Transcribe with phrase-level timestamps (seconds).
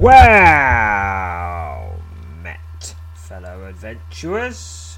[0.00, 1.96] Well
[2.40, 4.96] met, fellow adventurers.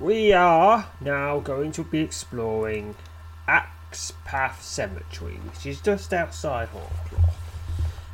[0.00, 2.96] We are now going to be exploring
[3.46, 7.30] Axe Path Cemetery, which is just outside Hawklaw.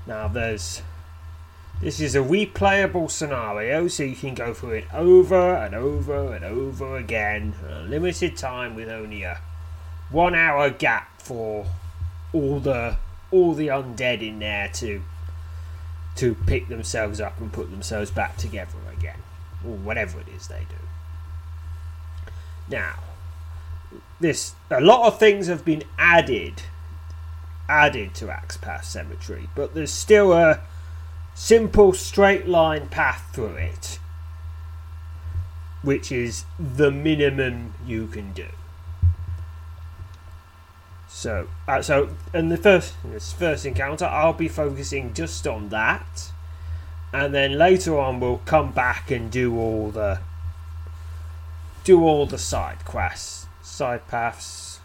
[0.06, 0.82] Now, there's
[1.81, 6.45] this is a replayable scenario, so you can go through it over and over and
[6.45, 9.41] over again a limited time with only a
[10.11, 11.65] one hour gap for
[12.35, 12.99] all the
[13.31, 15.03] all the undead in there to
[16.16, 19.19] to pick themselves up and put themselves back together again,
[19.65, 22.33] or whatever it is they do.
[22.69, 23.01] Now,
[24.20, 26.62] this a lot of things have been added
[27.69, 30.61] added to Axepath Cemetery, but there's still a
[31.34, 33.98] simple straight line path through it,
[35.83, 38.48] which is the minimum you can do.
[41.24, 46.30] So, uh, so in the first this first encounter, I'll be focusing just on that,
[47.14, 50.20] and then later on we'll come back and do all the
[51.83, 54.81] do all the side quests, side paths,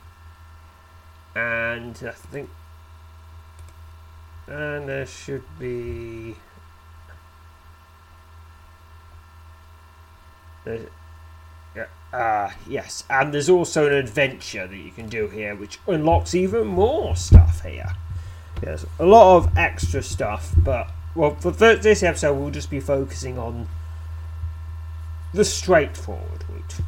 [1.35, 2.49] and I think,
[4.47, 6.37] and there should be.
[10.63, 10.87] There's,
[12.11, 16.65] Ah, yes, and there's also an adventure that you can do here, which unlocks even
[16.65, 17.93] more stuff here.
[18.61, 23.37] There's a lot of extra stuff, but well, for this episode, we'll just be focusing
[23.37, 23.67] on
[25.33, 26.79] the straightforward route.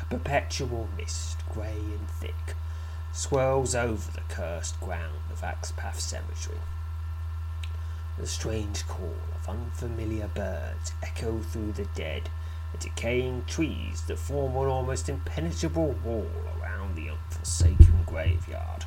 [0.00, 2.54] A perpetual mist, grey and thick,
[3.12, 6.58] swirls over the cursed ground of Axepath Cemetery.
[8.18, 12.30] The strange call of unfamiliar birds echo through the dead
[12.78, 18.84] decaying trees that form an almost impenetrable wall around the unforsaken graveyard.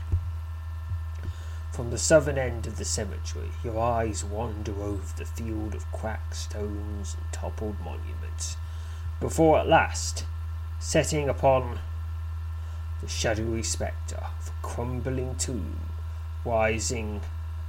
[1.72, 6.36] From the southern end of the cemetery, your eyes wander over the field of cracked
[6.36, 8.58] stones and toppled monuments,
[9.20, 10.26] before at last
[10.80, 11.80] setting upon
[13.02, 15.80] the shadowy spectre of a crumbling tomb
[16.46, 17.22] rising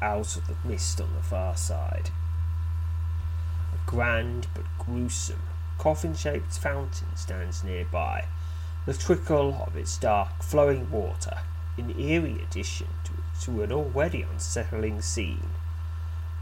[0.02, 2.10] out of the mist on the far side.
[3.72, 5.42] A grand but gruesome
[5.80, 8.26] coffin shaped fountain stands nearby,
[8.84, 11.38] the trickle of its dark flowing water
[11.78, 15.48] an eerie addition to, to an already unsettling scene.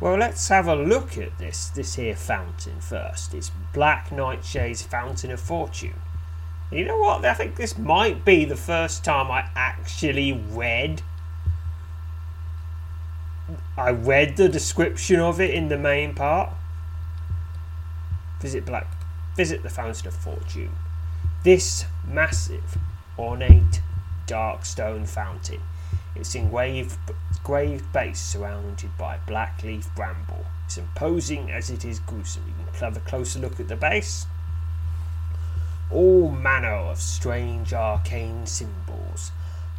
[0.01, 3.33] Well, let's have a look at this this here fountain first.
[3.33, 6.01] It's Black Nightshade's Fountain of Fortune.
[6.73, 7.25] You know what?
[7.25, 11.03] I think this might be the first time I actually read.
[13.77, 16.51] I read the description of it in the main part.
[18.41, 18.98] Visit Black
[19.39, 20.73] visit the Fountain of Fortune.
[21.45, 22.77] This massive,
[23.17, 23.81] ornate,
[24.27, 25.61] dark stone fountain.
[26.17, 26.99] Its engraved,
[27.37, 30.45] engraved base surrounded by black leaf bramble.
[30.67, 32.43] It's imposing as it is gruesome.
[32.49, 34.27] You can have a closer look at the base.
[35.93, 39.31] All manner of strange arcane symbols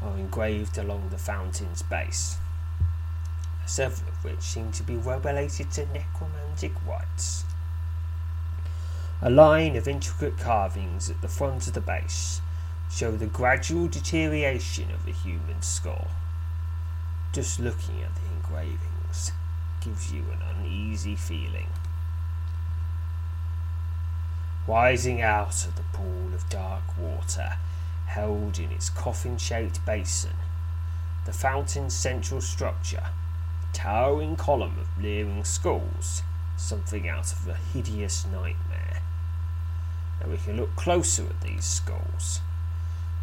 [0.01, 2.37] are engraved along the fountain's base,
[3.65, 7.43] several of which seem to be related to necromantic rites.
[9.22, 12.40] A line of intricate carvings at the front of the base
[12.90, 16.07] show the gradual deterioration of the human skull.
[17.34, 19.34] Just looking at the engravings
[19.81, 21.68] gives you an uneasy feeling.
[24.66, 27.57] Rising out of the pool of dark water
[28.06, 30.38] held in its coffin shaped basin,
[31.25, 33.09] the fountain's central structure,
[33.69, 36.24] a towering column of leering skulls,
[36.56, 38.69] something out of a hideous nightmare
[40.22, 42.41] and we can look closer at these skulls.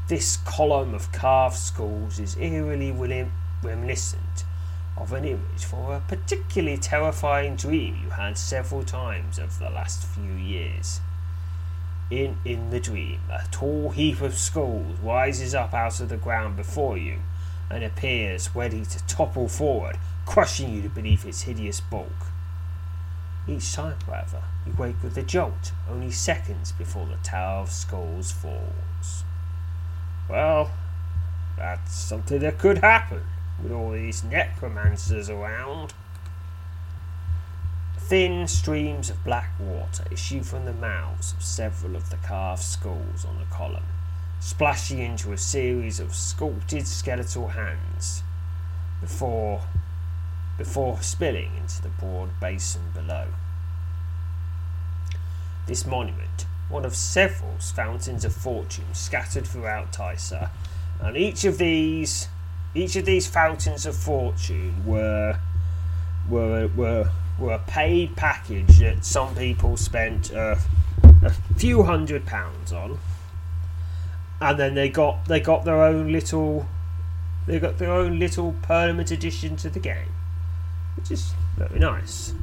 [0.09, 2.93] This column of carved skulls is eerily
[3.63, 4.45] reminiscent
[4.97, 10.07] of an image from a particularly terrifying dream you had several times over the last
[10.07, 11.01] few years.
[12.11, 16.57] In, in the dream, a tall heap of skulls rises up out of the ground
[16.57, 17.19] before you
[17.69, 22.29] and appears ready to topple forward, crushing you beneath its hideous bulk.
[23.49, 28.33] Each time, however, you wake with a jolt, only seconds before the Tower of Skulls
[28.33, 29.25] falls.
[30.29, 30.73] Well,
[31.57, 33.23] that's something that could happen
[33.63, 35.95] with all these necromancers around.
[37.99, 43.25] Thin streams of black water issue from the mouths of several of the carved skulls
[43.25, 43.87] on the column,
[44.41, 48.25] splashing into a series of sculpted skeletal hands
[49.01, 49.63] before
[50.59, 53.27] before spilling into the broad basin below.
[55.67, 60.51] This monument, one of several fountains of fortune scattered throughout Tysa,
[61.01, 62.29] and each of these
[62.75, 65.39] each of these fountains of fortune were
[66.29, 70.57] were were were a paid package that some people spent uh,
[71.23, 72.99] a few hundred pounds on,
[74.41, 76.67] and then they got they got their own little
[77.47, 80.09] they got their own little permanent addition to the game,
[80.97, 82.35] which is very nice.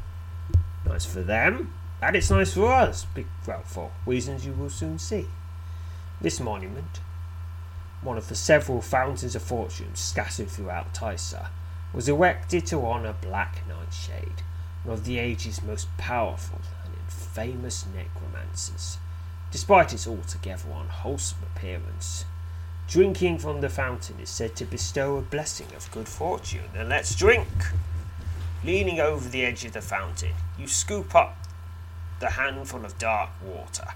[0.86, 3.06] Nice for them, and it's nice for us.
[3.48, 5.28] Well, for reasons you will soon see.
[6.22, 7.02] This monument,
[8.02, 11.48] one of the several fountains of fortune scattered throughout Tysa,
[11.94, 14.44] was erected to honour Black Nightshade,
[14.84, 18.98] one of the age's most powerful and infamous necromancers.
[19.52, 22.26] Despite its altogether unwholesome appearance,
[22.88, 26.66] drinking from the fountain is said to bestow a blessing of good fortune.
[26.74, 27.48] Then let's drink!
[28.66, 31.36] Leaning over the edge of the fountain, you scoop up
[32.22, 33.90] the handful of dark water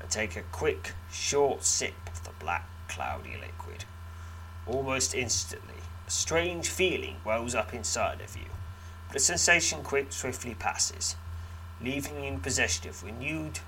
[0.00, 3.84] and take a quick, short sip of the black, cloudy liquid.
[4.66, 8.46] Almost instantly, a strange feeling wells up inside of you,
[9.08, 11.16] but the sensation quick swiftly passes,
[11.78, 13.60] leaving you in possession of renewed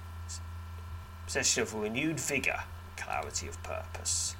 [1.26, 4.36] possession of renewed vigour and clarity of purpose.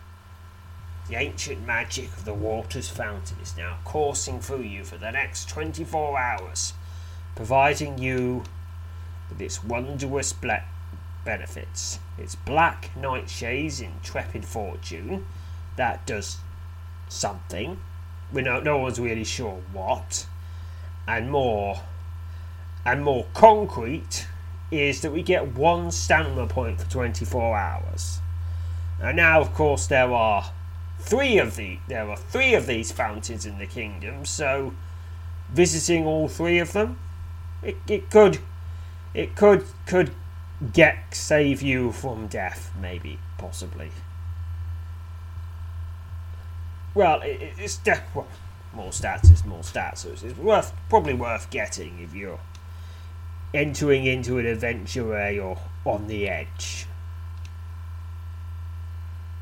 [1.10, 5.48] The ancient magic of the water's fountain is now coursing through you for the next
[5.48, 6.72] 24 hours,
[7.34, 8.44] providing you
[9.28, 10.62] with its wondrous ble-
[11.24, 11.98] benefits.
[12.16, 15.26] Its black nightshade's intrepid fortune
[15.76, 16.38] that does
[17.08, 17.78] something
[18.32, 20.26] we know no one's really sure what,
[21.06, 21.80] and more
[22.84, 24.26] and more concrete
[24.70, 28.20] is that we get one stamina point for 24 hours.
[29.00, 30.52] And now, of course, there are
[31.00, 34.24] three of the there are three of these fountains in the kingdom.
[34.24, 34.74] So,
[35.50, 36.98] visiting all three of them,
[37.62, 38.38] it, it could
[39.14, 40.12] it could could
[40.72, 43.90] get save you from death, maybe, possibly.
[46.94, 48.28] Well, it, it's de- well,
[48.72, 52.40] more stats is more stats, so it's worth probably worth getting if you're
[53.54, 56.86] entering into an adventure where you're on the edge.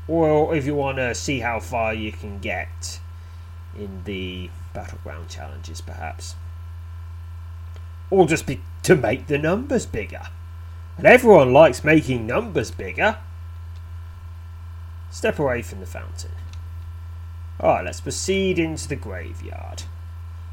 [0.09, 2.99] Or if you want to see how far you can get
[3.77, 6.35] in the battleground challenges, perhaps.
[8.09, 10.23] Or just be to make the numbers bigger.
[10.97, 13.19] And everyone likes making numbers bigger.
[15.11, 16.31] Step away from the fountain.
[17.59, 19.83] Alright, let's proceed into the graveyard.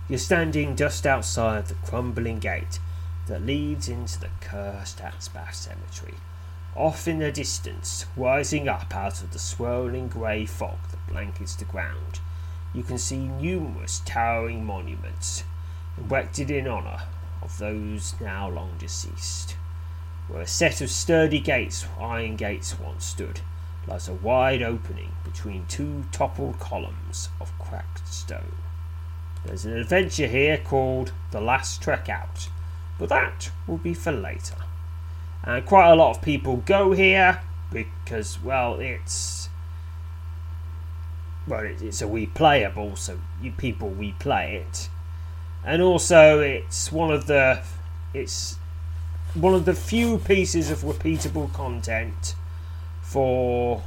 [0.06, 2.78] You're standing just outside the crumbling gate
[3.26, 6.14] that leads into the cursed Axepath cemetery.
[6.76, 11.64] Off in the distance, rising up out of the swirling grey fog that blankets the
[11.64, 12.20] ground,
[12.74, 15.44] you can see numerous towering monuments
[15.96, 17.04] erected in honour
[17.40, 19.56] of those now long deceased.
[20.28, 23.40] Where a set of sturdy gates, iron gates, once stood,
[23.86, 28.52] lies a wide opening between two toppled columns of cracked stone.
[29.46, 32.50] There's an adventure here called The Last Trek Out,
[32.98, 34.65] but that will be for later.
[35.46, 37.40] And quite a lot of people go here
[37.72, 39.48] because, well, it's
[41.46, 44.88] well, it's a wee playable, so you people we play it,
[45.64, 47.62] and also it's one of the
[48.12, 48.56] it's
[49.34, 52.34] one of the few pieces of repeatable content
[53.02, 53.84] for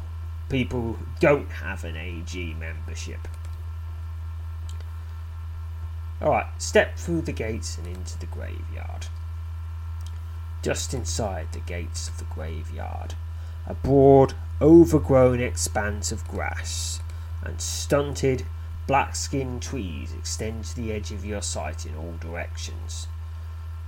[0.48, 3.28] people who don't have an AG membership.
[6.22, 9.08] Alright, step through the gates and into the graveyard.
[10.62, 13.16] Just inside the gates of the graveyard,
[13.66, 17.00] a broad, overgrown expanse of grass
[17.44, 18.46] and stunted,
[18.88, 23.08] black skinned trees extend to the edge of your sight in all directions.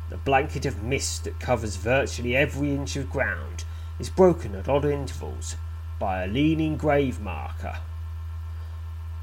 [0.09, 3.65] The blanket of mist that covers virtually every inch of ground
[3.99, 5.55] is broken at odd intervals
[5.99, 7.79] by a leaning grave marker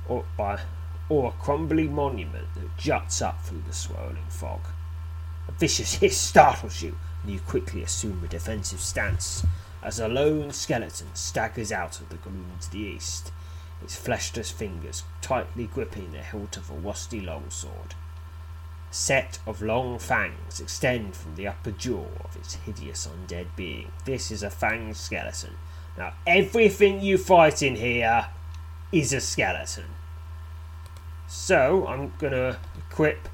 [0.06, 0.60] or by
[1.08, 4.60] or a crumbling monument that juts up through the swirling fog.
[5.48, 6.96] A vicious hiss startles you,
[7.26, 9.44] you quickly assume a defensive stance
[9.82, 13.32] as a lone skeleton staggers out of the gloom to the east,
[13.82, 17.94] its fleshless fingers tightly gripping the hilt of a rusty longsword.
[18.90, 23.92] A set of long fangs extend from the upper jaw of its hideous undead being.
[24.04, 25.54] This is a fanged skeleton.
[25.96, 28.26] Now, everything you fight in here
[28.90, 29.84] is a skeleton.
[31.26, 33.28] So, I'm to equip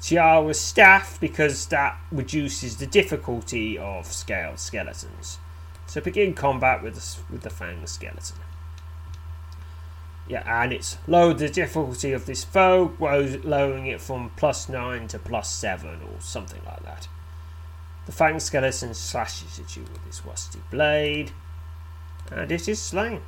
[0.00, 5.38] Tiara's staff because that reduces the difficulty of scaled skeletons.
[5.86, 8.36] So, begin combat with the, with the fanged skeleton.
[10.28, 15.18] Yeah, and it's lowered the difficulty of this foe, lowering it from plus 9 to
[15.18, 17.08] plus 7 or something like that.
[18.04, 21.32] The fang skeleton slashes at you with his rusty blade,
[22.30, 23.22] and it is slain.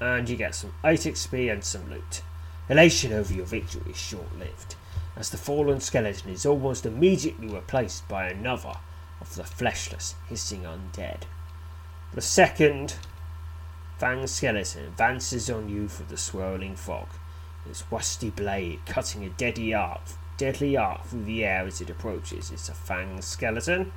[0.00, 2.22] And you get some 8 XP and some loot.
[2.68, 4.76] Elation over your victory is short lived.
[5.16, 8.74] As the fallen skeleton is almost immediately replaced by another
[9.20, 11.22] of the fleshless, hissing undead.
[12.14, 12.96] The second
[13.98, 17.08] fang skeleton advances on you through the swirling fog,
[17.68, 20.00] its rusty blade cutting a deadly arc,
[20.36, 22.50] deadly arc through the air as it approaches.
[22.50, 23.92] It's a fang skeleton.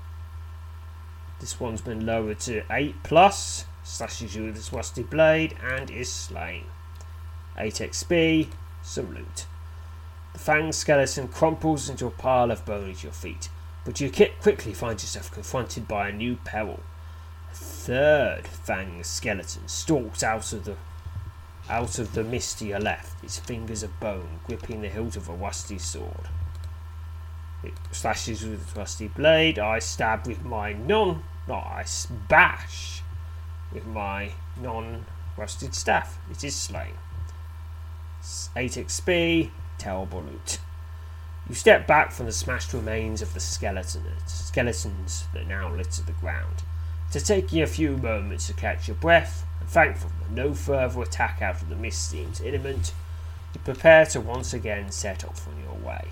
[1.40, 6.12] This one's been lowered to 8 plus, slashes you with its rusty blade, and is
[6.12, 6.66] slain.
[7.58, 8.50] 8 XP,
[8.84, 9.48] some loot.
[10.38, 13.50] Fanged skeleton crumples into a pile of bone at your feet,
[13.84, 16.82] but you quickly find yourself confronted by a new peril.
[17.52, 20.76] A third fanged skeleton stalks out of the
[21.68, 25.30] out of the mist to your left, its fingers of bone gripping the hilt of
[25.30, 26.30] a rusty sword.
[27.64, 29.58] It slashes with its rusty blade.
[29.58, 31.86] I stab with my non, not I
[32.30, 33.02] bash
[33.74, 36.20] with my non-rusted staff.
[36.30, 36.94] It is slain.
[38.56, 40.60] 8 XP, terrible loot.
[41.48, 46.12] You step back from the smashed remains of the skeleton, skeletons that now litter the
[46.14, 46.64] ground.
[47.12, 51.02] To take you a few moments to catch your breath, and thankful that no further
[51.02, 52.94] attack out of the mist seems imminent,
[53.54, 56.08] you prepare to once again set off on your way.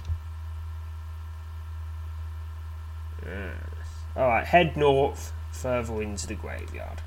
[3.25, 4.20] Ah.
[4.20, 7.01] Alright, head north, further into the graveyard.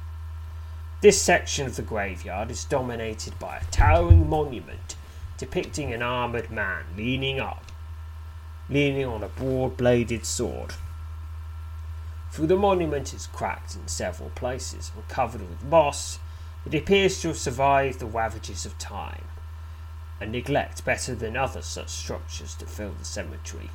[1.01, 4.97] This section of the graveyard is dominated by a towering monument
[5.37, 7.65] depicting an armoured man leaning up,
[8.69, 10.73] leaning on a broad bladed sword.
[12.31, 16.19] Through the monument is cracked in several places and covered with moss,
[16.65, 19.25] it appears to have survived the ravages of time
[20.21, 23.71] and neglect better than other such structures to fill the cemetery.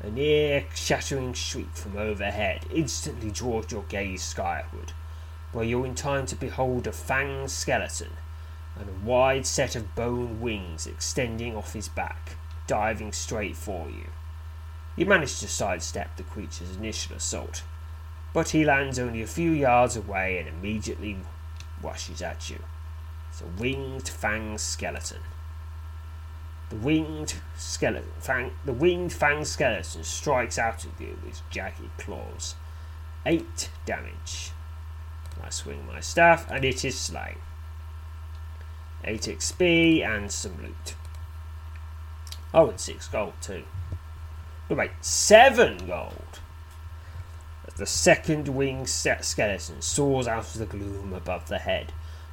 [0.00, 4.92] A near shattering shriek from overhead instantly draws your gaze skyward,
[5.52, 8.10] where you're in time to behold a fanged skeleton
[8.78, 12.36] and a wide set of bone wings extending off his back,
[12.66, 14.06] diving straight for you.
[14.96, 17.62] You manage to sidestep the creature's initial assault,
[18.32, 21.18] but he lands only a few yards away and immediately
[21.82, 22.58] rushes at you.
[23.30, 25.20] It's a winged fang skeleton.
[26.68, 32.54] The winged skeleton, fang, the winged fang skeleton strikes out at you with jagged claws.
[33.24, 34.52] Eight damage.
[35.42, 37.36] I swing my staff, and it is slain.
[39.04, 40.94] 8 XP and some loot.
[42.54, 43.64] Oh, and 6 gold too.
[44.68, 46.40] No, wait, 7 gold!
[47.76, 51.90] the second winged skeleton soars out of the gloom above the head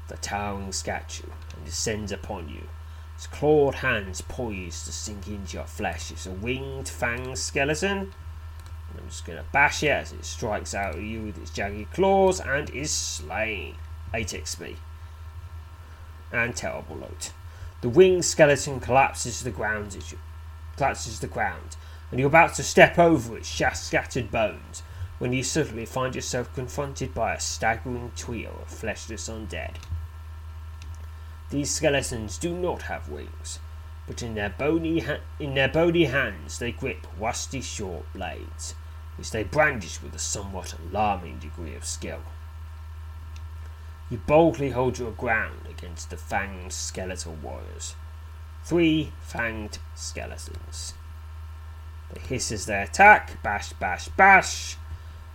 [0.10, 2.68] the towering statue and descends upon you.
[3.16, 6.12] Its clawed hands poised to sink into your flesh.
[6.12, 8.14] It's a winged fanged skeleton.
[8.98, 11.94] I'm just going to bash it as it strikes out at you with its jagged
[11.94, 13.76] claws and is slain.
[14.14, 14.76] 8 XP
[16.32, 17.32] and terrible loot.
[17.82, 20.18] The winged skeleton collapses to the ground as you
[20.76, 21.76] collapses to the ground,
[22.12, 24.82] and you're about to step over its scattered bones
[25.18, 29.76] when you suddenly find yourself confronted by a staggering trio of fleshless undead.
[31.50, 33.60] These skeletons do not have wings,
[34.08, 38.76] but in their bony ha- in their bony hands they grip rusty short blades,
[39.18, 42.22] which they brandish with a somewhat alarming degree of skill.
[44.10, 47.96] You boldly hold your ground against the fanged skeletal warriors.
[48.64, 50.94] Three fanged skeletons.
[52.14, 53.42] They hiss as they attack.
[53.42, 54.78] Bash, bash, bash.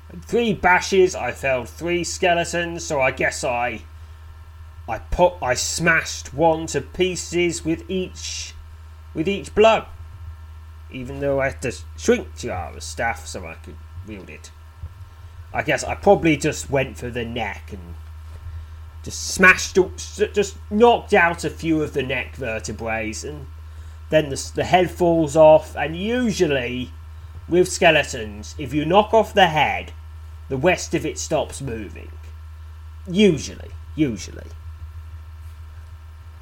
[0.08, 3.82] And three bashes, I felled three skeletons, so I guess I
[4.86, 8.54] I put I smashed one to pieces with each
[9.14, 9.86] with each blow.
[10.90, 14.50] Even though I had to shrink Tiara's staff so I could wield it.
[15.52, 17.94] I guess I probably just went for the neck and
[19.04, 19.78] just smashed,
[20.32, 23.46] just knocked out a few of the neck vertebrae, and
[24.08, 25.76] then the, the head falls off.
[25.76, 26.90] And usually,
[27.46, 29.92] with skeletons, if you knock off the head,
[30.48, 32.10] the rest of it stops moving.
[33.06, 34.46] Usually, usually.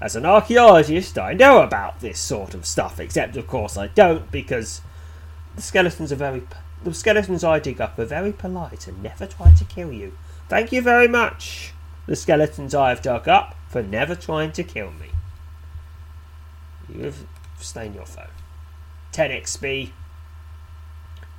[0.01, 4.31] As an archaeologist, I know about this sort of stuff, except of course I don't
[4.31, 4.81] because
[5.57, 6.43] the skeletons are very.
[6.83, 10.13] The skeletons I dig up are very polite and never try to kill you.
[10.49, 11.73] Thank you very much
[12.07, 15.11] the skeletons I have dug up for never trying to kill me.
[16.89, 17.27] You have
[17.59, 18.27] slain your foe.
[19.13, 19.91] 10 XP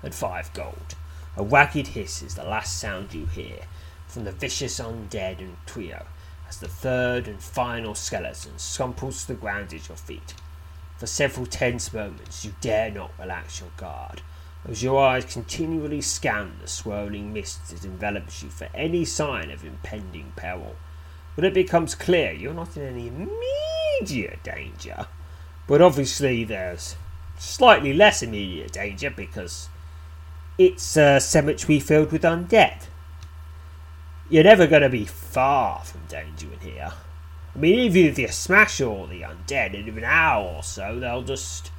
[0.02, 0.96] and 5 gold.
[1.36, 3.60] A ragged hiss is the last sound you hear
[4.08, 6.06] from the vicious undead and trio
[6.48, 10.36] as the third and final skeleton scumples to the ground at your feet.
[10.98, 14.22] For several tense moments you dare not relax your guard
[14.68, 19.66] as your eyes continually scan the swirling mist that envelops you for any sign of
[19.66, 20.76] impending peril.
[21.36, 25.08] When it becomes clear you're not in any immediate danger,
[25.68, 26.96] but obviously there's
[27.38, 29.70] slightly less immediate danger because
[30.58, 32.84] it's a cemetery filled with undead.
[34.30, 36.94] You're never going to be far from danger in here.
[37.56, 41.22] I mean, even if you smash all the undead in an hour or so, they'll
[41.22, 41.72] just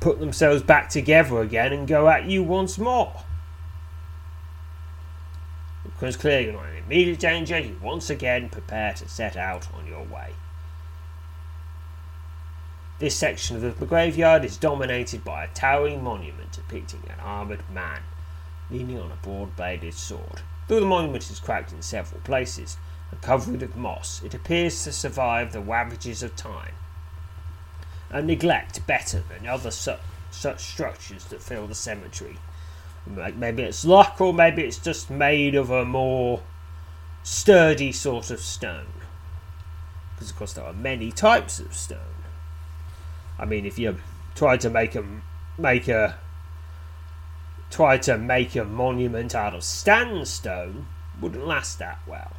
[0.00, 3.22] put themselves back together again and go at you once more.
[5.84, 9.86] Because clearly you're not in immediate danger, you once again prepare to set out on
[9.86, 10.32] your way.
[12.98, 18.02] This section of the graveyard is dominated by a towering monument depicting an armoured man
[18.70, 20.42] leaning on a broad bladed sword.
[20.68, 22.76] Though the monument is cracked in several places
[23.10, 26.74] and covered with moss, it appears to survive the ravages of time
[28.10, 29.94] and neglect better than other su-
[30.30, 32.38] such structures that fill the cemetery.
[33.06, 36.42] Maybe it's luck, or maybe it's just made of a more
[37.22, 38.92] sturdy sort of stone.
[40.14, 41.98] Because, of course, there are many types of stone.
[43.38, 43.96] I mean, if you
[44.34, 45.04] try to make a
[45.56, 46.18] make a
[47.70, 50.86] try to make a monument out of sandstone,
[51.20, 52.32] wouldn't last that well.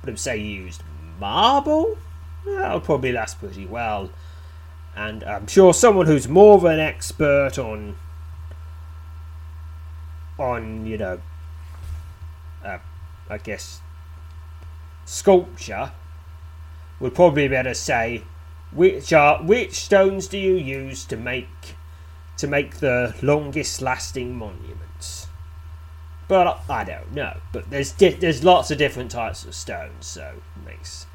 [0.00, 0.82] But if say you used
[1.20, 1.96] marble,
[2.44, 4.10] that'll probably last pretty well.
[4.94, 7.96] And I'm sure someone who's more of an expert on
[10.38, 11.20] on you know,
[12.64, 12.78] uh,
[13.28, 13.80] I guess
[15.04, 15.92] sculpture
[17.00, 18.22] would probably better say
[18.70, 21.76] which are which stones do you use to make
[22.38, 25.28] to make the longest lasting monuments?
[26.28, 27.38] But I don't know.
[27.52, 31.06] But there's di- there's lots of different types of stones, so it makes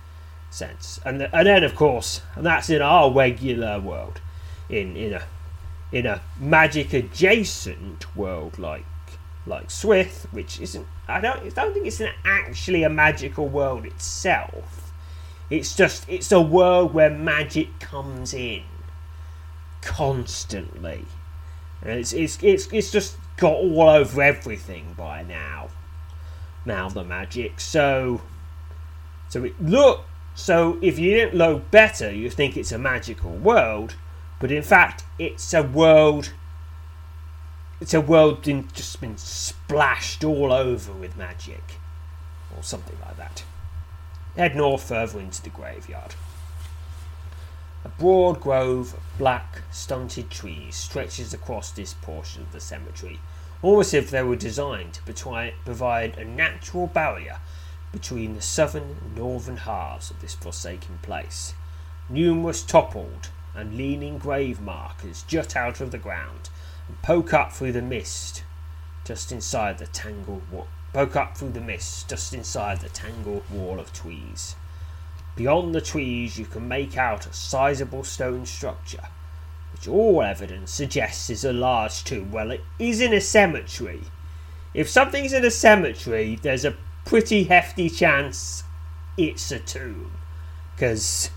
[0.58, 1.00] sense.
[1.06, 4.22] And the, and then of course, and that's in our regular world,
[4.70, 5.24] in in a
[5.92, 8.86] in a magic adjacent world like
[9.46, 13.86] like Sryth, which isn't I don't I don't think it's an, actually a magical world
[13.86, 14.88] itself
[15.50, 18.64] it's just it's a world where magic comes in
[19.82, 21.06] constantly.
[21.82, 25.70] And it's it's it's it's just got all over everything by now.
[26.66, 27.62] Now the magic.
[27.62, 28.22] So
[29.30, 30.02] so it look
[30.38, 33.96] so if you didn't know better, you think it's a magical world,
[34.40, 36.32] but in fact it's a world
[37.82, 41.76] it's a world been, just been splashed all over with magic.
[42.56, 43.44] Or something like that
[44.38, 46.14] head north further into the graveyard.
[47.84, 53.20] A broad grove of black, stunted trees stretches across this portion of the cemetery,
[53.64, 57.38] almost as if they were designed to provide a natural barrier
[57.92, 61.54] between the southern and northern halves of this forsaken place.
[62.10, 66.50] Numerous toppled and leaning grave markers jut out of the ground
[66.88, 68.44] and poke up through the mist
[69.04, 70.42] just inside the tangled
[70.94, 74.56] poke up through the mist just inside the tangled wall of trees.
[75.36, 79.08] Beyond the trees, you can make out a sizable stone structure,
[79.72, 82.32] which all evidence suggests is a large tomb.
[82.32, 84.02] Well, it is in a cemetery.
[84.74, 86.76] If something's in a cemetery, there's a
[87.08, 88.64] pretty hefty chance
[89.18, 90.12] it's a tomb.
[90.76, 91.32] Because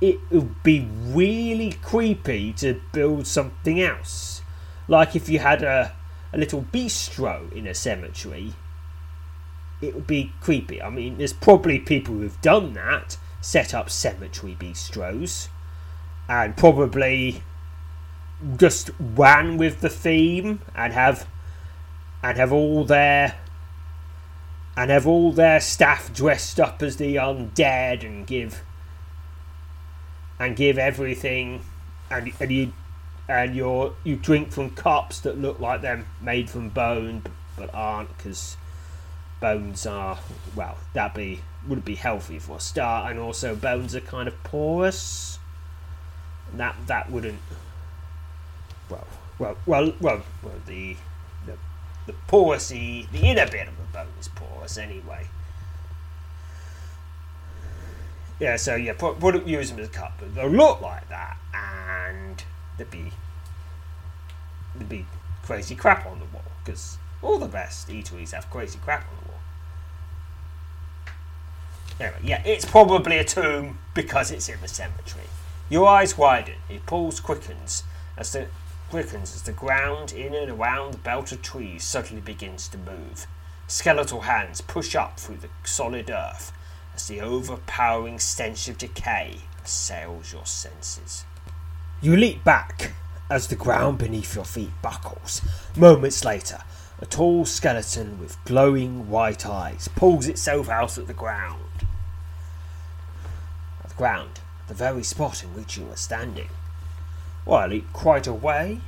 [0.00, 4.42] it would be really creepy to build something else.
[4.86, 5.94] Like if you had a,
[6.32, 8.52] a little bistro in a cemetery
[9.80, 10.82] it would be creepy.
[10.82, 15.48] I mean, there's probably people who've done that, set up cemetery bistros,
[16.28, 17.42] and probably
[18.56, 21.28] just ran with the theme and have
[22.22, 23.36] and have all their
[24.78, 28.62] and have all their staff dressed up as the undead and give
[30.38, 31.64] and give everything.
[32.08, 32.72] And and you
[33.28, 37.24] and you you drink from cups that look like they're made from bone
[37.56, 38.56] but aren't because
[39.40, 40.20] bones are
[40.54, 43.10] well that be would be healthy for a start.
[43.10, 45.40] And also bones are kind of porous.
[46.54, 47.40] That that wouldn't
[48.88, 49.08] well
[49.40, 50.94] well well well, well the
[51.46, 51.54] the
[52.08, 55.28] the porousy the inner bit of the bone is porous anyway
[58.40, 61.36] yeah so yeah put, put use them as a cup but they'll look like that
[61.54, 62.42] and
[62.76, 63.12] there'd be
[64.74, 65.06] there'd be
[65.44, 69.28] crazy crap on the wall because all the best eateries have crazy crap on the
[69.28, 69.38] wall
[72.00, 75.24] Anyway, yeah, it's probably a tomb because it's in the cemetery.
[75.68, 77.82] Your eyes widen, your pulse quickens
[78.16, 78.46] as the
[78.90, 83.26] quickens as the ground in and around the belt of trees suddenly begins to move.
[83.66, 86.52] Skeletal hands push up through the solid earth
[86.94, 91.24] as the overpowering stench of decay assails your senses.
[92.00, 92.92] You leap back
[93.30, 95.42] as the ground beneath your feet buckles.
[95.76, 96.60] Moments later,
[97.00, 101.62] a tall skeleton with glowing white eyes pulls itself out of the ground
[103.86, 106.48] The ground, the very spot in which you were standing.
[107.48, 108.82] While quite away,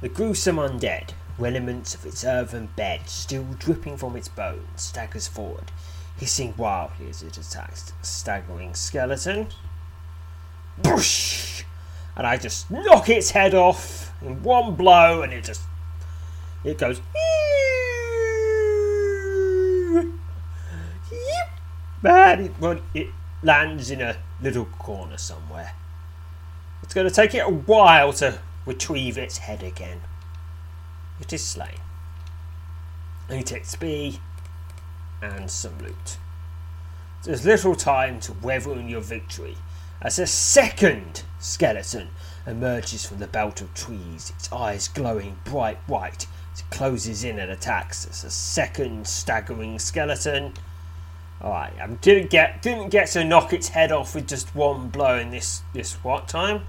[0.00, 5.70] the gruesome undead, remnants of its earthen bed still dripping from its bones, staggers forward,
[6.16, 9.48] hissing wildly as it attacks the staggering skeleton.
[10.80, 11.64] Boosh!
[12.16, 15.60] And I just knock its head off in one blow, and it just
[16.64, 17.02] it goes.
[22.02, 23.08] Man, it, well, it
[23.42, 25.74] lands in a little corner somewhere.
[26.82, 30.00] It's going to take it a while to retrieve its head again.
[31.20, 31.80] It is slain.
[33.30, 34.18] 8 XP
[35.20, 36.18] and some loot.
[37.24, 39.56] There's little time to revel in your victory
[40.00, 42.08] as a second skeleton
[42.46, 46.26] emerges from the belt of trees, its eyes glowing bright white
[46.58, 48.04] it closes in and attacks.
[48.04, 50.54] There's a second staggering skeleton.
[51.40, 55.18] Alright, I didn't get didn't get to knock its head off with just one blow
[55.18, 56.66] in this this what time?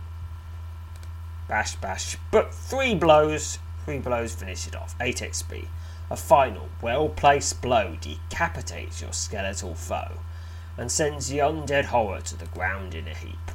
[1.47, 2.17] Bash, bash.
[2.31, 4.95] But three blows, three blows finish it off.
[5.01, 5.65] 8 XP.
[6.11, 10.19] A final, well placed blow decapitates your skeletal foe
[10.77, 13.51] and sends the undead horror to the ground in a heap.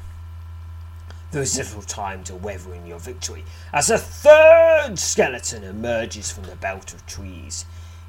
[1.31, 6.45] There is little time to revel in your victory as a third skeleton emerges from
[6.45, 7.65] the belt of trees,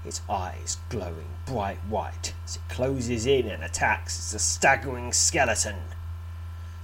[0.08, 4.34] its eyes glowing bright white as it closes in and attacks.
[4.34, 5.76] A staggering skeleton.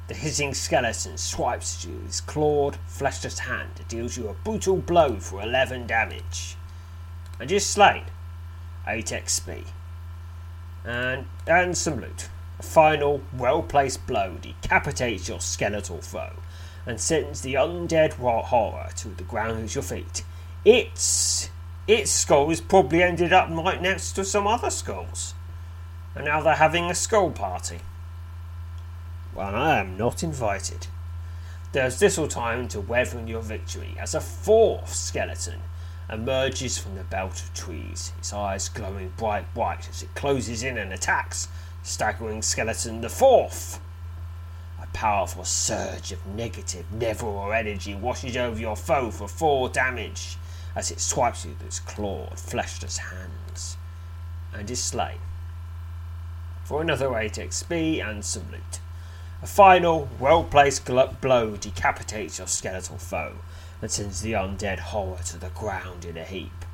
[0.08, 4.34] The hissing skeleton swipes at you with its clawed, fleshless hand and deals you a
[4.34, 6.56] brutal blow for 11 damage.
[7.40, 8.04] And you're slain.
[8.88, 9.66] 8 XP.
[10.84, 12.30] And, and some loot.
[12.60, 16.34] A final, well placed blow decapitates your skeletal foe
[16.86, 20.24] and sends the undead horror to the ground at your feet.
[20.66, 21.50] Its
[21.88, 25.34] its skull has probably ended up right next to some other skulls.
[26.16, 27.80] And now they're having a skull party.
[29.34, 30.88] Well, I am not invited.
[31.72, 32.80] There's little time to
[33.18, 35.62] in your victory as a fourth skeleton
[36.12, 40.78] emerges from the belt of trees, its eyes glowing bright white as it closes in
[40.78, 41.48] and attacks
[41.84, 43.80] staggering skeleton the fourth.
[44.82, 50.38] A powerful surge of negative Neverwhere energy washes over your foe for four damage
[50.76, 53.78] as it swipes you with its clawed, fleshless hands,
[54.54, 55.20] and is slain.
[56.64, 58.80] For another 8 XP and some loot.
[59.42, 63.38] A final, well placed blow decapitates your skeletal foe
[63.82, 66.66] and sends the undead horror to the ground in a heap.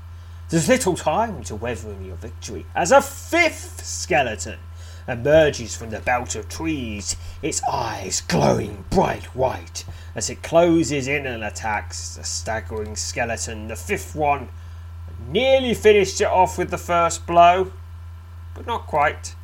[0.49, 4.59] There's little time to weather in your victory as a fifth skeleton
[5.07, 11.25] emerges from the belt of trees, its eyes glowing bright white as it closes in
[11.25, 13.67] and attacks the staggering skeleton.
[13.67, 14.49] The fifth one
[15.29, 17.71] nearly finished it off with the first blow,
[18.53, 19.35] but not quite.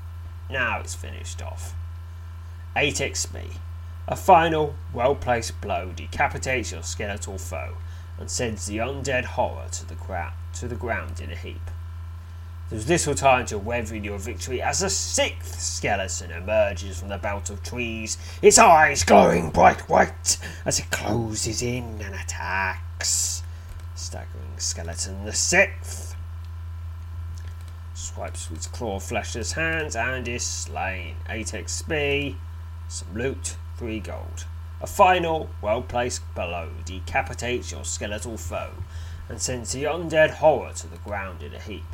[0.49, 1.73] Now it's finished off.
[2.75, 3.57] 8 XP.
[4.07, 7.75] A final, well placed blow decapitates your skeletal foe
[8.19, 11.71] and sends the undead horror to the, gra- to the ground in a heap.
[12.73, 13.59] There's little time to
[13.93, 19.03] in your victory as a sixth skeleton emerges from the belt of trees, its eyes
[19.03, 23.43] glowing bright white as it closes in and attacks.
[23.93, 26.15] Staggering skeleton the sixth
[27.93, 31.17] swipes with claw fleshless hands and is slain.
[31.29, 32.35] 8 XP
[32.87, 34.45] some loot, 3 gold.
[34.81, 38.73] A final, well placed blow decapitates your skeletal foe
[39.29, 41.85] and sends the undead horror to the ground in a heap.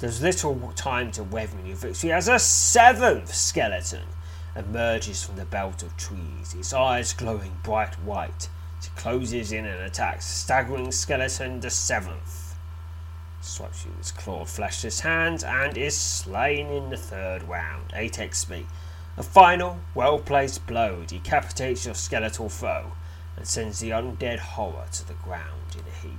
[0.00, 4.08] There's little time to weather your victory as a seventh skeleton
[4.56, 8.48] emerges from the belt of trees, its eyes glowing bright white.
[8.82, 12.56] It closes in and attacks staggering skeleton, the seventh.
[13.40, 17.92] Swipes you with its clawed, fleshless hands and is slain in the third round.
[17.94, 18.64] 8 XP.
[19.16, 22.92] A final, well placed blow decapitates your skeletal foe
[23.36, 26.13] and sends the undead horror to the ground in a heap.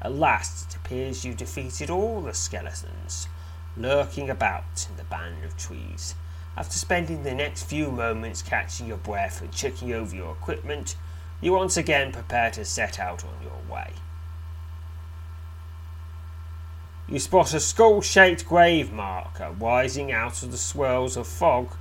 [0.00, 3.28] At last, it appears you've defeated all the skeletons
[3.76, 6.14] lurking about in the band of trees.
[6.56, 10.96] After spending the next few moments catching your breath and checking over your equipment,
[11.40, 13.92] you once again prepare to set out on your way.
[17.08, 21.74] You spot a skull shaped grave marker rising out of the swirls of fog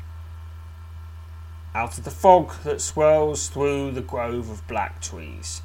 [1.78, 5.62] out of the fog that swirls through the grove of black trees.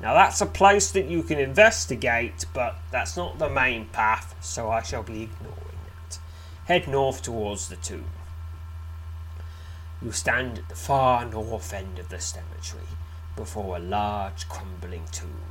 [0.00, 4.70] Now, that's a place that you can investigate, but that's not the main path, so
[4.70, 6.18] I shall be ignoring that.
[6.66, 8.10] Head north towards the tomb.
[10.02, 12.88] You stand at the far north end of the cemetery,
[13.34, 15.42] before a large crumbling tomb.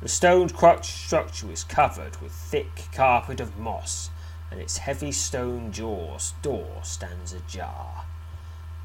[0.00, 4.10] The stone structure is covered with thick carpet of moss,
[4.50, 8.04] and its heavy stone jaws door stands ajar.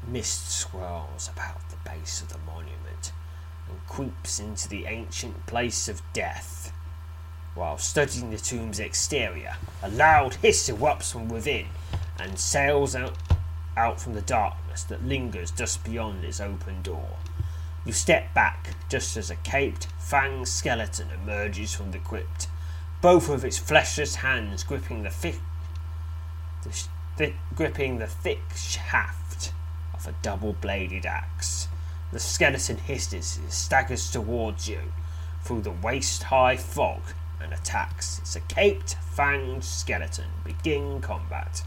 [0.06, 2.77] Mist swirls about the base of the monument,
[3.88, 6.72] creeps into the ancient place of death.
[7.54, 11.66] While studying the tomb's exterior, a loud hiss erupts from within
[12.18, 13.16] and sails out,
[13.76, 17.16] out from the darkness that lingers just beyond its open door.
[17.84, 22.48] You step back just as a caped, fanged skeleton emerges from the crypt,
[23.00, 25.40] both of its fleshless hands gripping the thick,
[26.62, 26.70] the
[27.16, 29.52] thick, gripping the thick shaft
[29.94, 31.68] of a double-bladed axe.
[32.12, 34.92] The skeleton hisses and staggers towards you
[35.42, 37.02] through the waist-high fog
[37.40, 38.18] and attacks.
[38.18, 40.26] It's a caped, fanged skeleton.
[40.44, 41.62] Begin combat.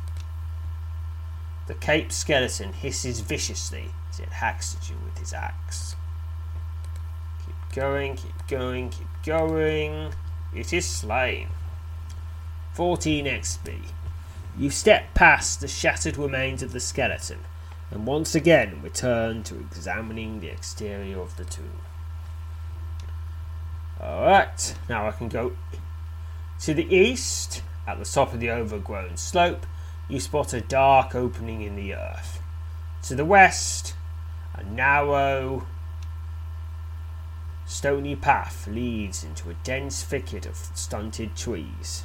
[1.67, 5.95] The caped skeleton hisses viciously as it hacks at you with his axe
[7.45, 10.13] Keep going, keep going, keep going.
[10.54, 11.47] It is slain.
[12.73, 13.80] 14 XP.
[14.58, 17.39] You step past the shattered remains of the skeleton
[17.91, 21.82] and once again return to examining the exterior of the tomb.
[23.99, 25.51] Alright, now I can go
[26.62, 27.62] to the east.
[27.88, 29.65] At the top of the overgrown slope,
[30.08, 32.41] you spot a dark opening in the earth.
[33.04, 33.95] To the west,
[34.54, 35.67] a narrow
[37.65, 42.04] stony path leads into a dense thicket of stunted trees.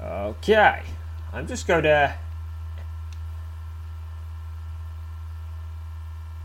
[0.00, 0.82] Okay,
[1.32, 2.14] I'm just going to.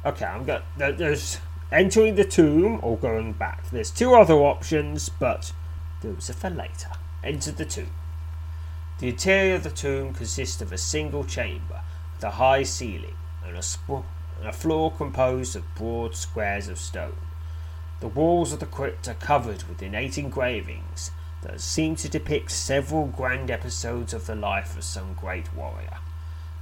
[0.06, 0.62] Okay, I'm going.
[0.78, 1.40] There's
[1.72, 3.70] entering the tomb or going back.
[3.70, 5.54] There's two other options, but
[6.02, 6.90] those are for later.
[7.24, 7.92] Enter the tomb.
[9.00, 11.82] The interior of the tomb consists of a single chamber
[12.14, 14.04] with a high ceiling and a, sp-
[14.40, 17.16] and a floor composed of broad squares of stone.
[18.02, 21.12] The walls of the crypt are covered with innate engravings
[21.44, 26.00] that seem to depict several grand episodes of the life of some great warrior.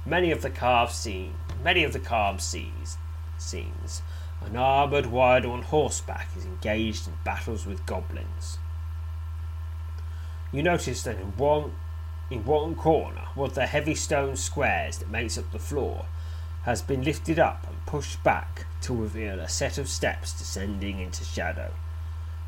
[0.06, 2.98] Many of the carved scenes, many of the carved scenes,
[3.42, 4.02] scenes,
[4.44, 8.58] an armoured warrior on horseback is engaged in battles with goblins.
[10.52, 11.72] You notice that in one
[12.30, 16.06] in one corner, one of the heavy stone squares that makes up the floor
[16.62, 21.24] has been lifted up and pushed back to reveal a set of steps descending into
[21.24, 21.72] shadow.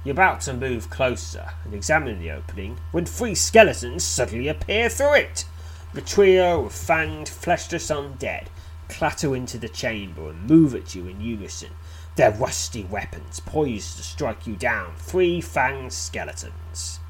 [0.04, 5.14] You're about to move closer and examine the opening when three skeletons suddenly appear through
[5.14, 5.44] it.
[5.92, 8.46] The trio of fanged, fleshless undead
[8.88, 11.70] clatter into the chamber and move at you in unison,
[12.16, 14.94] their rusty weapons poised to strike you down.
[14.96, 17.00] Three fanged skeletons.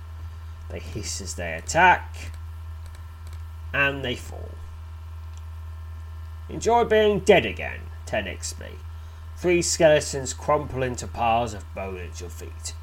[0.71, 2.33] They hiss as they attack,
[3.73, 4.51] and they fall.
[6.49, 8.65] Enjoy being dead again, 10 XP.
[9.37, 12.75] Three skeletons crumple into piles of bone at your feet.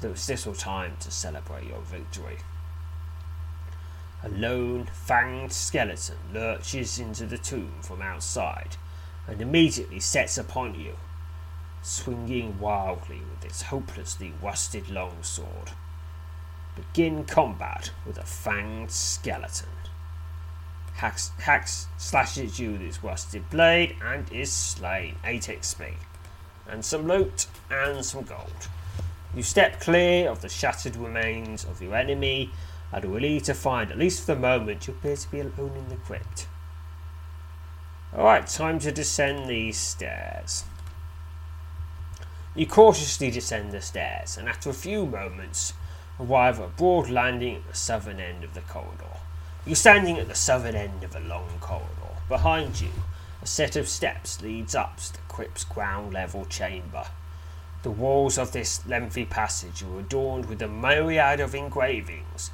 [0.00, 2.38] There was little time to celebrate your victory.
[4.26, 8.76] A lone, fanged skeleton lurches into the tomb from outside
[9.28, 10.96] and immediately sets upon you,
[11.80, 15.70] swinging wildly with its hopelessly rusted longsword.
[16.74, 19.68] Begin combat with a fanged skeleton
[20.96, 25.14] hacks, hacks slashes you with his rusted blade and is slain.
[25.24, 25.94] 8 XP.
[26.68, 28.68] And some loot and some gold.
[29.34, 32.50] You step clear of the shattered remains of your enemy
[32.92, 35.88] and relieved to find, at least for the moment, you appear to be alone in
[35.88, 36.46] the crypt.
[38.14, 40.64] Alright, time to descend these stairs.
[42.54, 45.74] You cautiously descend the stairs, and after a few moments,
[46.18, 49.18] arrive at a broad landing at the southern end of the corridor.
[49.66, 52.16] You're standing at the southern end of a long corridor.
[52.28, 52.90] Behind you,
[53.42, 57.04] a set of steps leads up to the crypt's ground level chamber.
[57.82, 62.50] The walls of this lengthy passage are adorned with a myriad of engravings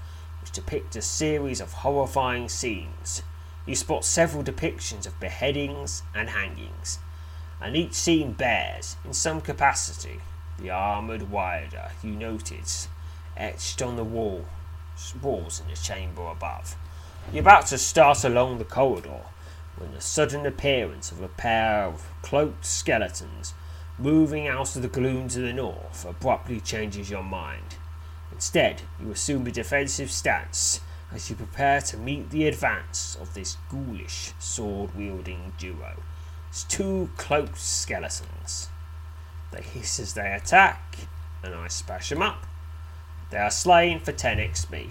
[0.52, 3.22] depict a series of horrifying scenes.
[3.66, 6.98] You spot several depictions of beheadings and hangings,
[7.60, 10.20] and each scene bears, in some capacity,
[10.58, 12.88] the armoured rider you notice
[13.36, 14.44] etched on the wall,
[15.22, 16.76] walls in the chamber above.
[17.32, 19.22] You're about to start along the corridor
[19.76, 23.54] when the sudden appearance of a pair of cloaked skeletons
[23.98, 27.76] moving out of the gloom to the north abruptly changes your mind.
[28.42, 30.80] Instead, you assume a defensive stance
[31.12, 36.02] as you prepare to meet the advance of this ghoulish sword wielding duo.
[36.48, 38.68] It's two cloaked skeletons.
[39.52, 40.96] They hiss as they attack,
[41.44, 42.44] and I smash them up.
[43.30, 44.88] They are slain for 10 XP.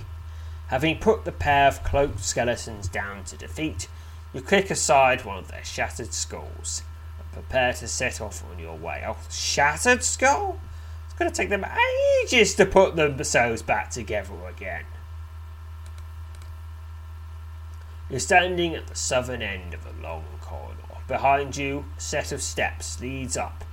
[0.67, 3.89] Having put the pair of cloaked skeletons down to defeat,
[4.33, 6.83] you kick aside one of their shattered skulls
[7.19, 9.03] and prepare to set off on your way.
[9.05, 10.57] Oh, shattered skull?
[11.21, 11.67] Going to take them
[12.23, 14.85] ages to put themselves back together again.
[18.09, 20.81] You're standing at the southern end of a long corridor.
[21.07, 23.63] Behind you, a set of steps leads up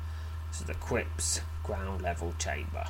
[0.58, 2.84] to the crypt's ground level chamber.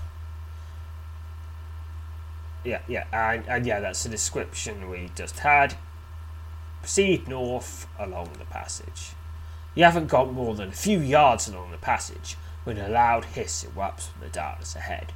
[2.64, 5.76] Yeah, yeah, and, and yeah, that's the description we just had.
[6.80, 9.10] Proceed north along the passage.
[9.76, 12.34] You haven't got more than a few yards along the passage
[12.68, 15.14] when a loud hiss erupts from the darkness ahead.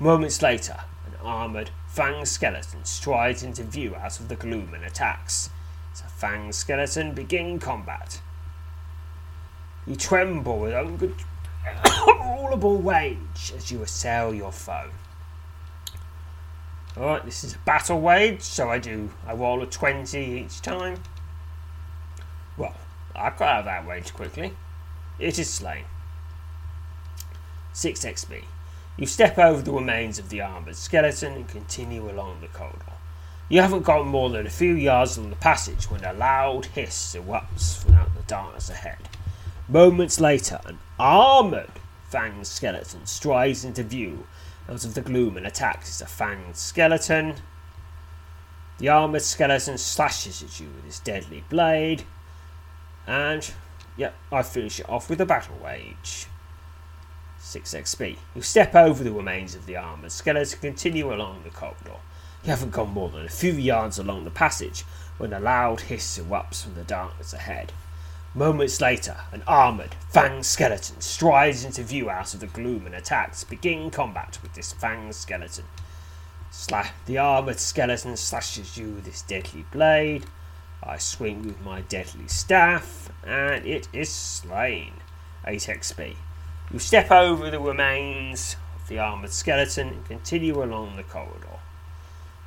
[0.00, 0.76] Moments later,
[1.06, 5.50] an armoured, fanged skeleton strides into view out of the gloom and attacks.
[5.92, 8.20] As a fanged skeleton begin combat.
[9.86, 14.90] You tremble with uncontrollable rage as you assail your foe.
[16.96, 21.00] Alright, this is a battle wage, so I do I roll a 20 each time.
[22.56, 22.74] Well,
[23.14, 24.56] I've got out of that range quickly.
[25.20, 25.84] It is slain.
[27.72, 28.44] 6 XP.
[28.96, 32.92] You step over the remains of the armoured skeleton and continue along the corridor.
[33.48, 37.16] You haven't gone more than a few yards along the passage when a loud hiss
[37.16, 39.08] erupts from out the darkness ahead.
[39.68, 41.70] Moments later, an armoured
[42.10, 44.26] fanged skeleton strides into view
[44.68, 47.34] out of the gloom and attacks a fanged skeleton.
[48.78, 52.04] The armoured skeleton slashes at you with his deadly blade.
[53.06, 53.50] And,
[53.96, 56.26] yep, I finish it off with a battle wage.
[57.50, 58.16] 6 XP.
[58.36, 61.98] You step over the remains of the armoured skeleton and continue along the corridor.
[62.44, 64.84] You haven't gone more than a few yards along the passage
[65.18, 67.72] when a loud hiss erupts from the darkness ahead.
[68.36, 73.42] Moments later, an armoured, fanged skeleton strides into view out of the gloom and attacks,
[73.42, 75.64] begin combat with this fanged skeleton.
[76.52, 80.24] Sla- the armoured skeleton slashes you with its deadly blade.
[80.84, 84.92] I swing with my deadly staff, and it is slain.
[85.44, 86.14] 8 XP.
[86.72, 91.58] You step over the remains of the armoured skeleton and continue along the corridor.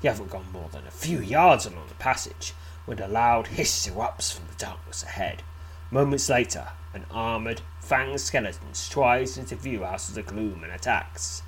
[0.02, 2.54] You haven't gone more than a few yards along the passage
[2.86, 5.44] when a loud hiss erupts from the darkness ahead.
[5.92, 11.42] Moments later, an armoured, fanged skeleton strides into view out of the gloom and attacks.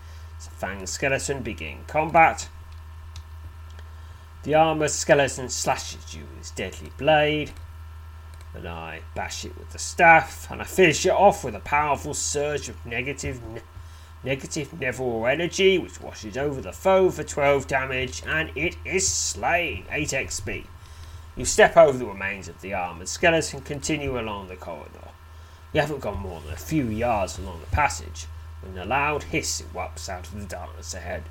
[0.44, 2.50] The fanged skeleton begin combat,
[4.46, 7.52] the armoured skeleton slashes you with his deadly blade,
[8.56, 12.14] and I bash it with the staff, and I finish it off with a powerful
[12.14, 13.62] surge of negative, ne-
[14.24, 19.86] negative Neville energy, which washes over the foe for 12 damage, and it is slain.
[19.92, 20.66] 8 XP.
[21.36, 25.10] You step over the remains of the armoured skeleton and continue along the corridor.
[25.74, 28.28] You haven't gone more than a few yards along the passage
[28.62, 31.24] when a loud hiss erupts out of the darkness ahead.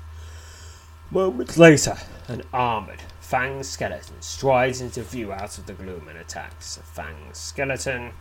[1.09, 6.77] Moments later, an armoured, fanged skeleton strides into view out of the gloom and attacks.
[6.77, 8.13] A fanged skeleton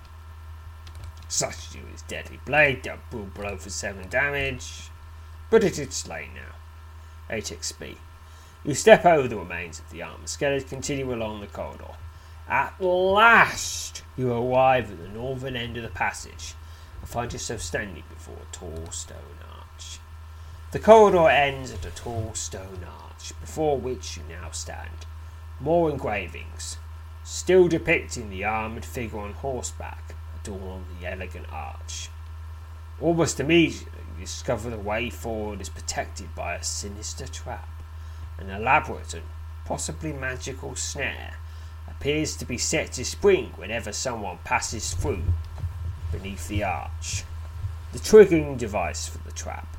[1.29, 4.91] slashes you with his deadly blade, double blow for 7 damage,
[5.51, 6.55] but it is slain now.
[7.31, 7.97] 8 XP.
[8.65, 11.97] You step over the remains of the armoured skeleton, continue along the corridor.
[12.49, 16.55] At last, you arrive at the northern end of the passage
[17.01, 19.19] and find yourself standing before a tall stone
[19.51, 19.99] arch.
[20.73, 25.07] The corridor ends at a tall stone arch, before which you now stand.
[25.61, 26.77] More engravings,
[27.23, 32.09] still depicting the armoured figure on horseback, adorn the elegant arch.
[33.01, 37.69] Almost immediately, you discover the way forward is protected by a sinister trap.
[38.39, 39.25] An elaborate and
[39.65, 41.35] possibly magical snare
[41.89, 45.23] appears to be set to spring whenever someone passes through
[46.13, 47.25] beneath the arch.
[47.93, 49.74] The triggering device for the trap,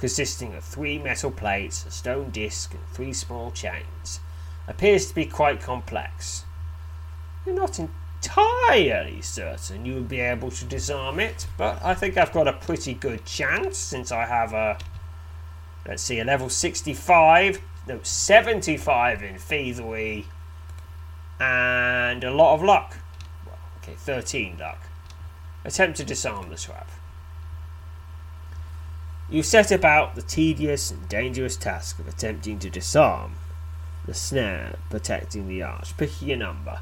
[0.00, 4.18] consisting of three metal plates, a stone disc, and three small chains,
[4.66, 6.44] appears to be quite complex.
[7.46, 12.32] You're not entirely certain you will be able to disarm it, but I think I've
[12.32, 14.78] got a pretty good chance since I have a,
[15.86, 20.26] let's see, a level 65 no, 75 in thievery
[21.38, 22.96] and a lot of luck.
[23.46, 24.82] Well, okay, 13 luck.
[25.64, 26.90] Attempt to disarm the trap.
[29.30, 33.34] You set about the tedious and dangerous task of attempting to disarm
[34.04, 35.96] the snare protecting the arch.
[35.96, 36.80] Picking a number.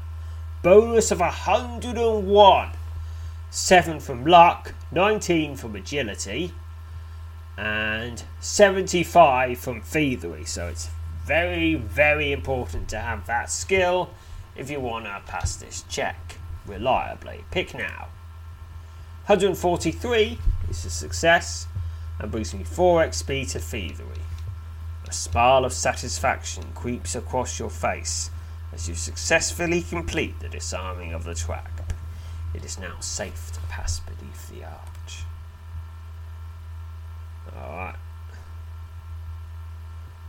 [0.63, 2.69] Bonus of 101.
[3.51, 6.53] 7 from luck, 19 from agility,
[7.57, 10.45] and 75 from thievery.
[10.45, 10.89] So it's
[11.23, 14.09] very, very important to have that skill
[14.55, 17.43] if you want to pass this check reliably.
[17.51, 18.07] Pick now.
[19.25, 21.67] 143 is a success
[22.19, 24.21] and brings me 4 XP to thievery.
[25.07, 28.29] A smile of satisfaction creeps across your face
[28.73, 31.93] as you successfully complete the disarming of the trap.
[32.53, 35.23] It is now safe to pass beneath the arch.
[37.55, 37.95] Alright.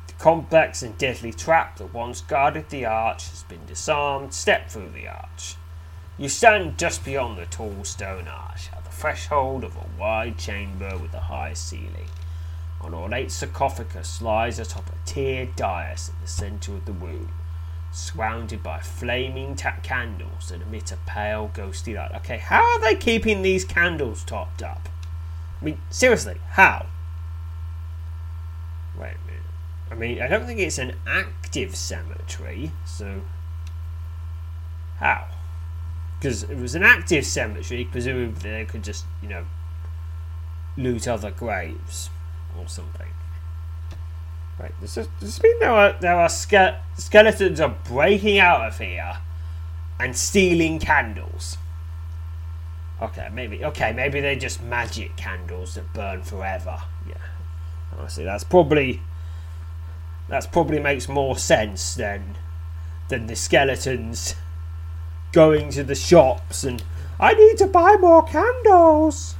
[0.06, 4.32] The complex and deadly trap that once guarded the arch has been disarmed.
[4.32, 5.56] Step through the arch.
[6.18, 8.68] You stand just beyond the tall stone arch,
[9.00, 12.10] threshold of a wide chamber with a high ceiling.
[12.84, 17.32] An ornate sarcophagus lies atop a tiered dais in the centre of the room,
[17.92, 22.12] surrounded by flaming ta- candles that emit a pale, ghostly light.
[22.16, 24.90] Okay, how are they keeping these candles topped up?
[25.60, 26.84] I mean, seriously, how?
[28.98, 29.42] Wait a minute.
[29.90, 33.22] I mean, I don't think it's an active cemetery, so.
[34.98, 35.26] How?
[36.20, 39.46] Because it was an active cemetery, presumably they could just, you know,
[40.76, 42.10] loot other graves
[42.58, 43.08] or something.
[44.58, 48.66] Right, does this, does this mean there are, there are ske- skeletons are breaking out
[48.66, 49.16] of here
[49.98, 51.56] and stealing candles?
[53.00, 53.64] Okay, maybe.
[53.64, 56.82] Okay, maybe they're just magic candles that burn forever.
[57.08, 57.14] Yeah,
[57.98, 59.00] honestly, that's probably
[60.28, 62.36] that's probably makes more sense than
[63.08, 64.34] than the skeletons
[65.32, 66.82] going to the shops and
[67.20, 69.34] I need to buy more candles.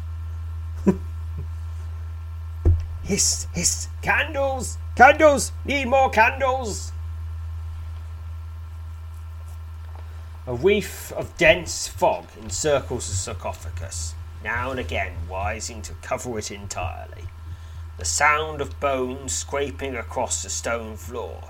[3.03, 6.93] hiss, hiss, candles, candles, need more candles.
[10.47, 14.14] A reef of dense fog encircles the sarcophagus,
[14.45, 17.24] now and again rising to cover it entirely.
[17.97, 21.45] The sound of bones scraping across the stone floor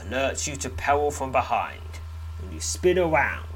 [0.00, 2.00] alerts you to peril from behind,
[2.40, 3.51] and you spin around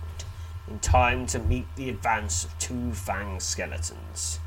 [0.68, 4.40] in time to meet the advance of two fanged skeletons.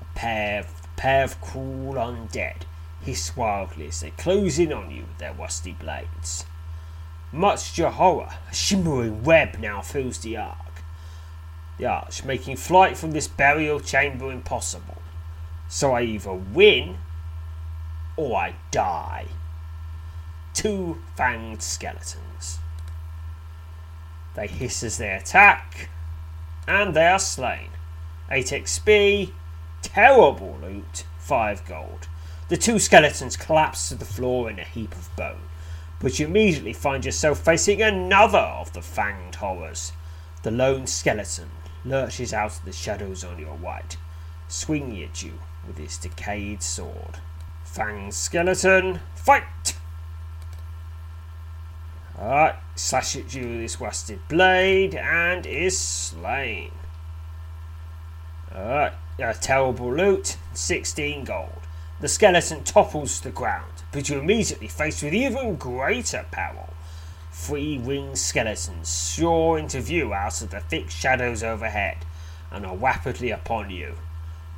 [0.00, 2.62] A pair of, pair of cruel undead
[3.02, 6.46] hiss wildly as they close in on you with their rusty blades.
[7.32, 10.82] Much to your horror, a shimmering web now fills the ark.
[11.78, 15.00] The arch, making flight from this burial chamber impossible.
[15.68, 16.98] So I either win
[18.16, 19.26] or I die.
[20.52, 22.31] Two fanged skeletons.
[24.34, 25.90] They hiss as they attack,
[26.66, 27.68] and they are slain.
[28.30, 29.32] 8 XP,
[29.82, 32.08] terrible loot, 5 gold.
[32.48, 35.48] The two skeletons collapse to the floor in a heap of bone,
[36.00, 39.92] but you immediately find yourself facing another of the fanged horrors.
[40.42, 41.50] The lone skeleton
[41.84, 43.96] lurches out of the shadows on your right,
[44.48, 45.34] swinging at you
[45.66, 47.18] with his decayed sword.
[47.64, 49.74] Fanged skeleton, fight!
[52.22, 56.70] Alright, slash at you with his rusted blade and is slain.
[58.54, 61.62] Alright, a terrible loot, 16 gold.
[62.00, 66.72] The skeleton topples to the ground, but you immediately faced with even greater peril.
[67.32, 72.04] Three winged skeletons soar into view out of the thick shadows overhead
[72.52, 73.96] and are rapidly upon you,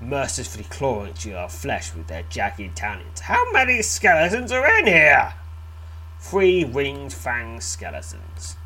[0.02, 3.20] mercifully clawing at your flesh with their jagged talons.
[3.20, 5.32] How many skeletons are in here?
[6.24, 8.56] Three winged fang skeletons.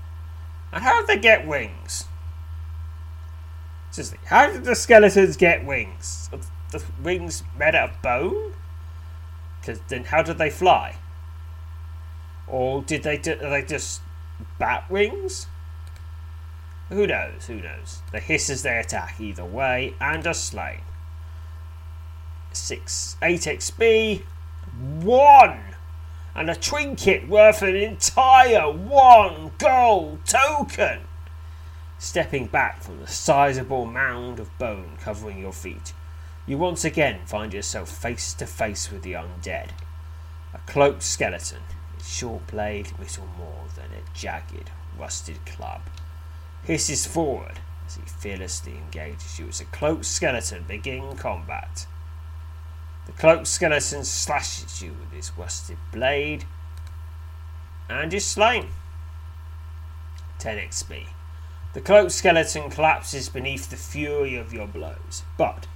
[0.73, 2.05] And how did they get wings?
[3.91, 6.31] Seriously, how did the skeletons get wings?
[6.71, 8.55] The wings made out of bone?
[9.61, 10.99] Because then how did they fly?
[12.47, 14.03] Or did they do, are they just
[14.61, 15.49] bat wings?
[16.91, 17.47] Who knows?
[17.47, 18.03] Who knows?
[18.13, 20.83] They hiss as they attack either way and are slain.
[22.53, 24.23] Six, eight XP,
[25.03, 25.61] one,
[26.39, 31.01] and a trinket worth an entire one gold token.
[31.99, 35.93] Stepping back from the sizable mound of bone covering your feet,
[36.47, 39.71] you once again find yourself face to face with the undead.
[40.55, 41.63] A cloaked skeleton,
[41.97, 45.81] its short blade little more than a jagged, rusted club,
[46.63, 51.89] hisses forward as he fearlessly engages you as a cloaked skeleton begin combat.
[53.09, 56.45] The cloaked skeleton slashes you with his rusted blade
[57.89, 58.69] and is slain.
[60.39, 61.07] 10 XP.
[61.73, 65.67] The cloaked skeleton collapses beneath the fury of your blows, but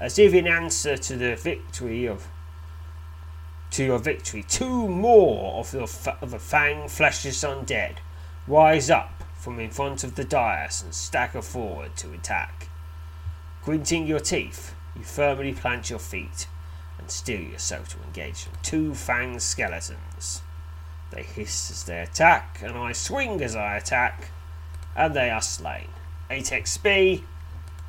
[0.00, 2.28] as if in answer to the victory of
[3.72, 7.96] to your victory, two more of the, of the fang fleshless undead
[8.46, 12.68] rise up from in front of the dais and stagger forward to attack.
[13.64, 16.46] Gritting your teeth, you firmly plant your feet
[17.02, 18.54] and steel yourself to engage them.
[18.62, 20.40] Two fang skeletons.
[21.10, 24.30] They hiss as they attack, and I swing as I attack,
[24.96, 25.88] and they are slain.
[26.30, 27.24] 8 XP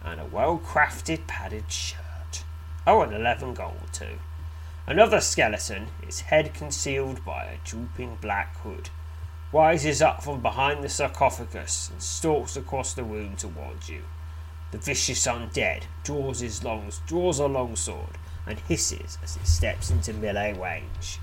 [0.03, 2.43] and a well crafted padded shirt.
[2.85, 4.17] Oh, and 11 gold too.
[4.87, 8.89] Another skeleton, its head concealed by a drooping black hood,
[9.53, 14.01] rises up from behind the sarcophagus and stalks across the room towards you.
[14.71, 19.89] The vicious undead draws his long draws a long sword and hisses as it steps
[19.89, 21.19] into melee range.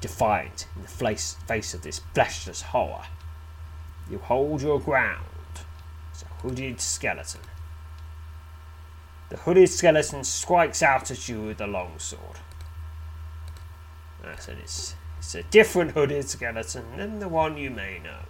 [0.00, 3.04] Defiant in the face, face of this fleshless horror,
[4.10, 5.24] you hold your ground
[6.12, 7.40] as a hooded skeleton.
[9.30, 12.38] The hooded skeleton strikes out at you with a longsword.
[14.24, 18.20] I said it's, it's a different hooded skeleton than the one you may know.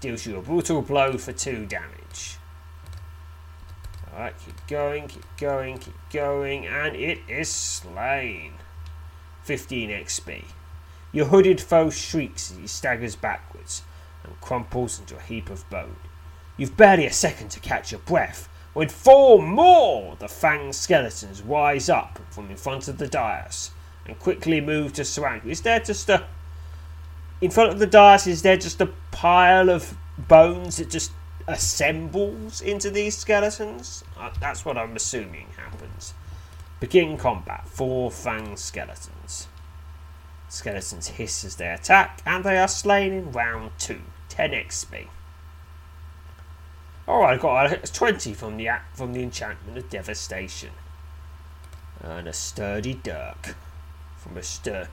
[0.00, 2.37] Deals you a brutal blow for two damage.
[4.18, 8.54] Alright, keep going, keep going, keep going, and it is slain.
[9.44, 10.42] 15 XP.
[11.12, 13.82] Your hooded foe shrieks as he staggers backwards
[14.24, 15.94] and crumples into a heap of bone.
[16.56, 21.40] You've barely a second to catch your breath when four more of the fanged skeletons
[21.40, 23.70] rise up from in front of the dais
[24.04, 25.52] and quickly move to surround you.
[25.52, 26.26] Is there just a.
[27.40, 31.12] In front of the dais, is there just a pile of bones that just
[31.48, 34.04] assembles into these skeletons?
[34.16, 36.14] Uh, that's what I'm assuming happens.
[36.78, 37.66] Begin combat.
[37.66, 39.48] Four fang skeletons.
[40.48, 44.02] Skeletons hiss as they attack, and they are slain in round two.
[44.28, 45.08] 10 XP.
[47.08, 50.70] Alright, I got a 20 from the from the enchantment of devastation.
[52.00, 53.56] And a sturdy dirk
[54.16, 54.88] from a stir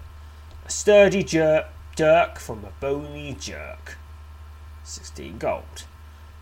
[0.65, 3.97] a sturdy jerk dirk from a bony jerk.
[4.83, 5.83] 16 gold.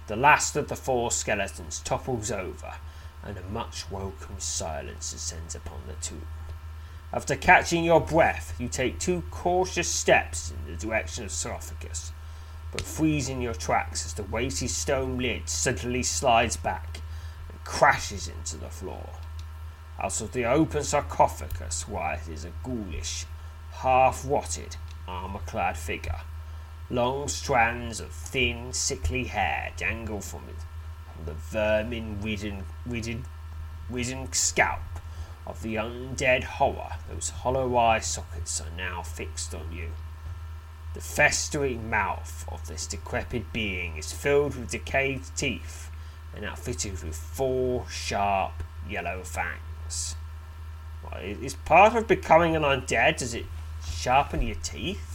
[0.08, 2.74] The last of the four skeletons topples over,
[3.24, 6.28] and a much welcome silence descends upon the tomb.
[7.14, 12.12] After catching your breath, you take two cautious steps in the direction of Sarcophagus,
[12.72, 17.00] but freeze in your tracks as the weighty stone lid suddenly slides back
[17.50, 19.10] and crashes into the floor.
[20.02, 23.26] Out of the open sarcophagus rises a ghoulish,
[23.72, 24.76] half rotted,
[25.08, 26.20] armour clad figure.
[26.90, 30.64] Long strands of thin, sickly hair dangle from it,
[31.14, 34.82] from the vermin ridden, ridden scalp
[35.48, 39.92] of the undead horror whose hollow eye sockets are now fixed on you.
[40.94, 45.90] The festering mouth of this decrepit being is filled with decayed teeth
[46.36, 50.16] and outfitted with four sharp yellow fangs.
[51.04, 53.18] Well, is part of becoming an undead?
[53.18, 53.46] Does it
[53.86, 55.13] sharpen your teeth?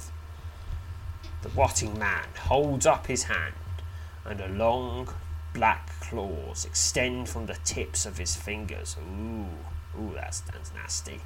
[1.42, 3.54] The rotting man holds up his hand,
[4.24, 5.08] and a long
[5.54, 8.96] black claws extend from the tips of his fingers.
[9.00, 9.46] Ooh.
[9.98, 11.20] Ooh, that's, that's nasty.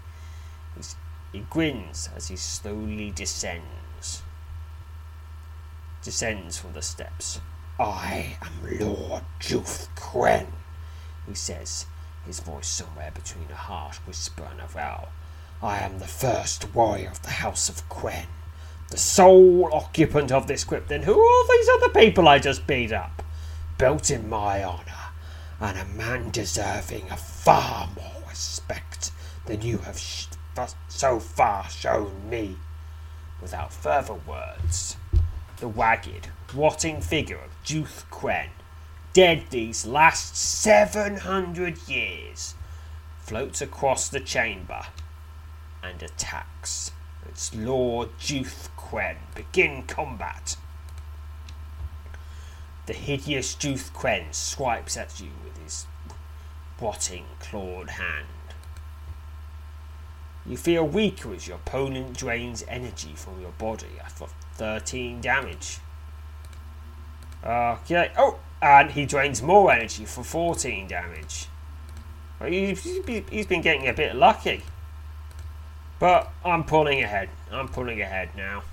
[0.76, 0.96] He's,
[1.32, 4.22] he grins as he slowly descends.
[6.02, 7.40] Descends from the steps.
[7.78, 10.46] I am Lord Jurth Ceryn,
[11.26, 11.86] he says,
[12.26, 15.08] his voice somewhere between a harsh whisper and a growl.
[15.62, 18.26] I am the first warrior of the House of Ceryn,
[18.92, 20.90] the sole occupant of this crypt.
[20.90, 23.22] Then who are these other people I just beat up?
[23.78, 25.12] Built in my honour,
[25.60, 29.10] and a man deserving of far more respect
[29.46, 30.26] than you have sh-
[30.88, 32.56] so far shown me.
[33.40, 34.96] Without further words,
[35.56, 38.50] the wagged, rotting figure of Jurth Ceryn,
[39.14, 42.54] dead these last seven hundred years,
[43.20, 44.82] floats across the chamber
[45.82, 46.92] and attacks.
[47.26, 49.16] It's Lord Jurth Ceryn.
[49.34, 50.56] Begin combat.
[52.86, 55.86] The hideous Jurth Ceryn swipes at you with his
[56.80, 58.26] rotting, clawed hand.
[60.44, 65.78] You feel weaker as your opponent drains energy from your body after 13 damage.
[67.44, 68.10] Okay.
[68.18, 71.46] Oh, and he drains more energy for 14 damage.
[72.44, 74.62] He's been getting a bit lucky.
[76.00, 77.28] But I'm pulling ahead.
[77.52, 78.64] I'm pulling ahead now.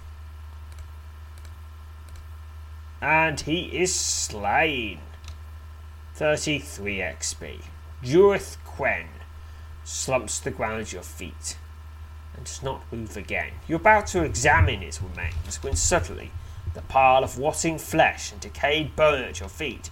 [3.01, 4.99] And he is slain.
[6.15, 7.61] 33 XP.
[8.03, 9.07] Jurth Ceryn
[9.83, 11.57] slumps to the ground at your feet
[12.35, 13.51] and does not move again.
[13.67, 16.31] You're about to examine his remains when suddenly
[16.73, 19.89] the pile of rotting flesh and decayed bone at your feet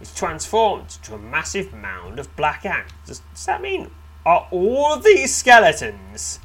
[0.00, 2.92] is transformed to a massive mound of black ants.
[3.06, 3.90] Does, does that mean
[4.26, 6.40] are all of these skeletons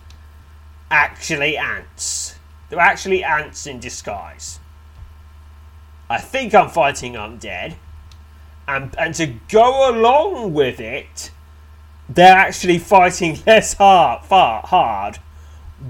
[0.90, 2.36] actually ants?
[2.70, 4.61] They're actually ants in disguise.
[6.12, 7.76] I think I'm fighting undead
[8.68, 11.32] and and to go along with it,
[12.08, 15.18] they're actually fighting less hard, far hard,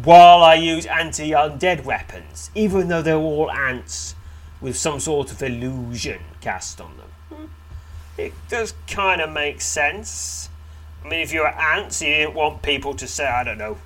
[0.03, 4.15] while I use anti-undead weapons, even though they're all ants
[4.59, 7.09] with some sort of illusion cast on them.
[7.29, 7.45] Hmm.
[8.17, 10.49] It does kind of make sense.
[11.03, 13.77] I mean, if you're ants, you didn't want people to say, I don't know,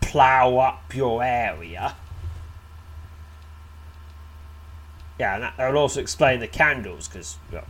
[0.00, 1.94] plough up your area.
[5.18, 7.66] Yeah, and that, will also explain the candles because well,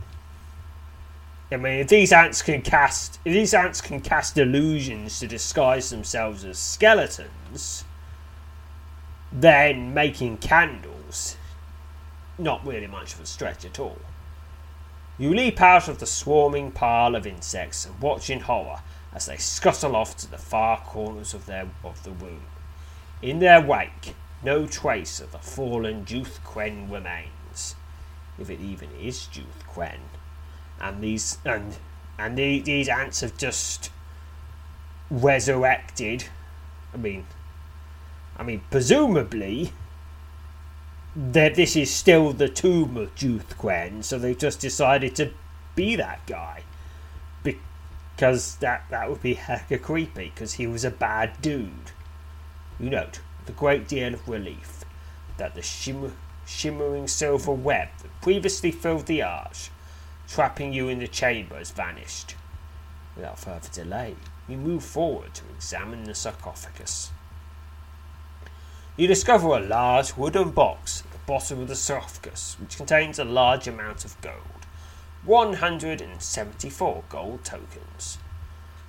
[1.51, 5.89] I mean, if these ants can cast, if these ants can cast illusions to disguise
[5.89, 7.85] themselves as skeletons,
[9.31, 11.37] then making candles,
[12.37, 13.99] not really much of a stretch at all.
[15.17, 18.81] You leap out of the swarming pile of insects and watch in horror
[19.13, 22.43] as they scuttle off to the far corners of their of the room.
[23.21, 27.31] In their wake, no trace of the fallen Jurth Ceryn remains,
[28.41, 29.99] if it even is Jurth Ceryn.
[30.79, 31.77] And these and
[32.17, 33.91] and the, these ants have just
[35.09, 36.25] resurrected.
[36.93, 37.25] I mean,
[38.37, 39.73] I mean, presumably
[41.15, 45.31] that this is still the tomb of Jurth Ceryn, so they just decided to
[45.75, 46.63] be that guy
[47.43, 51.91] because that that would be hecka creepy because he was a bad dude.
[52.79, 53.19] You note
[53.49, 54.85] a great deal of relief
[55.37, 56.11] that the shimmer,
[56.49, 59.69] shimmering silver web that previously filled the arch,
[60.27, 62.35] trapping you in the chamber, has vanished.
[63.15, 64.15] Without further delay,
[64.47, 67.11] you move forward to examine the sarcophagus.
[68.97, 73.23] You discover a large wooden box at the bottom of the sarcophagus, which contains a
[73.23, 74.65] large amount of gold.
[75.23, 78.17] 174 gold tokens.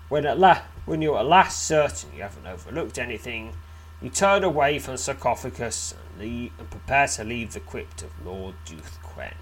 [0.08, 3.54] When, at la- when you're at last certain you haven't overlooked anything,
[4.02, 8.10] you turn away from the sarcophagus and, leave, and prepare to leave the crypt of
[8.24, 9.34] Lord Jurth Ceryn.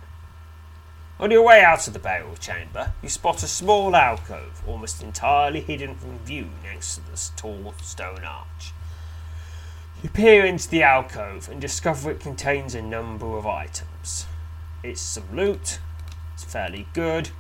[1.21, 5.61] On your way out of the burial chamber, you spot a small alcove almost entirely
[5.61, 8.73] hidden from view next to the tall stone arch.
[10.03, 14.27] You peer into the alcove and discover it contains a number of items.
[14.85, 15.81] It's some loot,
[16.35, 17.31] it's fairly good.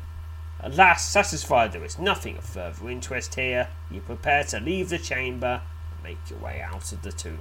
[0.60, 4.98] At last, satisfied there is nothing of further interest here, you prepare to leave the
[4.98, 5.62] chamber
[6.02, 7.38] make your way out of the tomb.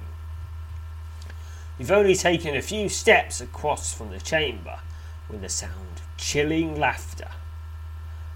[1.78, 4.80] You've only taken a few steps across from the chamber
[5.28, 7.28] when the sound of chilling laughter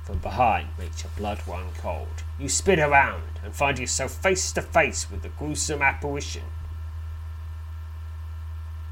[0.05, 2.23] from behind makes your blood run cold.
[2.39, 6.43] You spin around and find yourself face to face with the gruesome apparition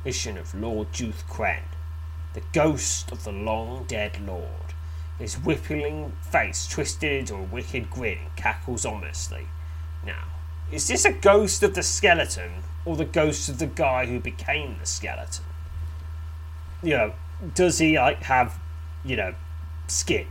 [0.00, 1.62] apparition of Lord Jurth Ceryn
[2.32, 4.74] the ghost of the long dead lord.
[5.18, 9.48] His whippling face twisted into a wicked grin cackles ominously.
[10.06, 10.24] Now,
[10.72, 14.76] is this a ghost of the skeleton or the ghost of the guy who became
[14.78, 15.44] the skeleton?
[16.82, 17.12] You know,
[17.54, 18.58] does he like have,
[19.04, 19.34] you know,
[19.88, 20.26] skin?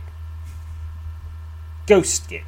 [1.86, 2.44] Ghost skin.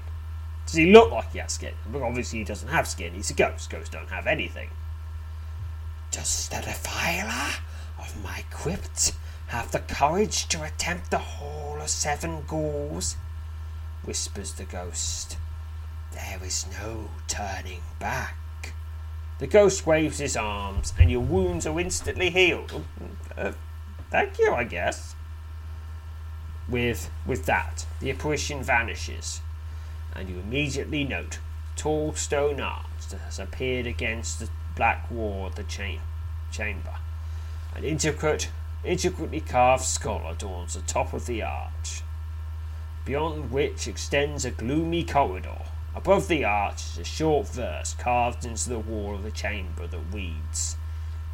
[0.66, 1.74] Does he look like he has skin?
[1.90, 3.14] But obviously he doesn't have skin.
[3.14, 3.70] He's a ghost.
[3.70, 4.70] Ghosts don't have anything.
[6.10, 7.56] Does the defiler
[7.98, 9.12] of my crypt
[9.48, 13.16] have the courage to attempt the Hall of Seven Ghouls?
[14.04, 15.36] whispers the ghost.
[16.12, 18.36] There is no turning back.
[19.38, 22.84] The ghost waves his arms, and your wounds are instantly healed.
[23.36, 23.52] Uh,
[24.10, 25.14] thank you, I guess.
[26.68, 29.40] With with that, the apparition vanishes,
[30.14, 31.38] and you immediately note
[31.74, 36.00] tall stone arch that has appeared against the black wall of the cha-
[36.52, 36.96] chamber.
[37.74, 38.48] An intricate
[38.84, 42.02] intricately carved skull adorns the top of the arch,
[43.04, 45.62] beyond which extends a gloomy corridor.
[45.94, 50.00] Above the arch is a short verse carved into the wall of the chamber that
[50.12, 50.76] reads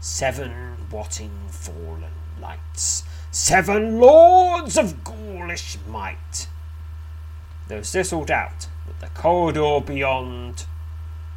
[0.01, 6.49] Seven watting fallen lights, seven lords of ghoulish might.
[7.69, 10.67] There is little doubt that the corridor beyond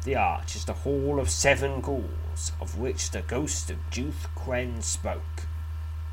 [0.04, 4.82] the arch is the hall of seven ghouls, of which the ghost of Jurth Ceryn
[4.82, 5.46] spoke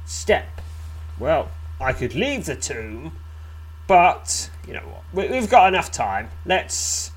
[0.05, 0.62] step.
[1.18, 1.49] Well,
[1.80, 3.18] I could leave the tomb,
[3.88, 5.32] but you know what?
[5.32, 6.30] We've got enough time.
[6.45, 7.11] Let's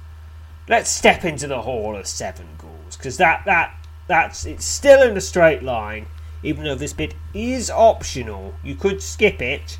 [0.70, 3.76] let's step into the hall of seven ghouls because that that
[4.07, 6.07] that's it's still in a straight line.
[6.42, 9.78] Even though this bit is optional, you could skip it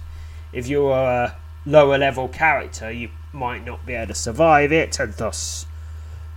[0.53, 2.93] if you're a lower level character.
[2.93, 5.65] You might not be able to survive it and thus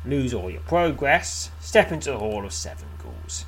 [0.06, 1.52] lose all your progress.
[1.60, 3.44] Step into the hall of seven ghouls.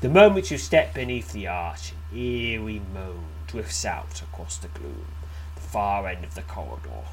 [0.00, 5.08] The moment you step beneath the arch, an eerie moan drifts out across the gloom,
[5.56, 7.04] the far end of the corridor.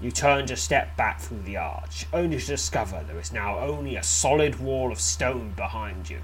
[0.00, 3.96] You turn to step back through the arch, only to discover there is now only
[3.96, 6.20] a solid wall of stone behind you.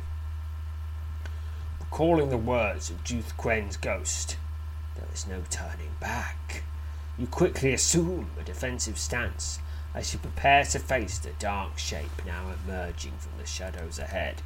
[1.81, 4.37] Recalling the words of Jurth Ceryn's ghost,
[4.95, 6.63] there is no turning back.
[7.19, 9.59] You quickly assume a defensive stance
[9.93, 14.43] as you prepare to face the dark shape now emerging from the shadows ahead.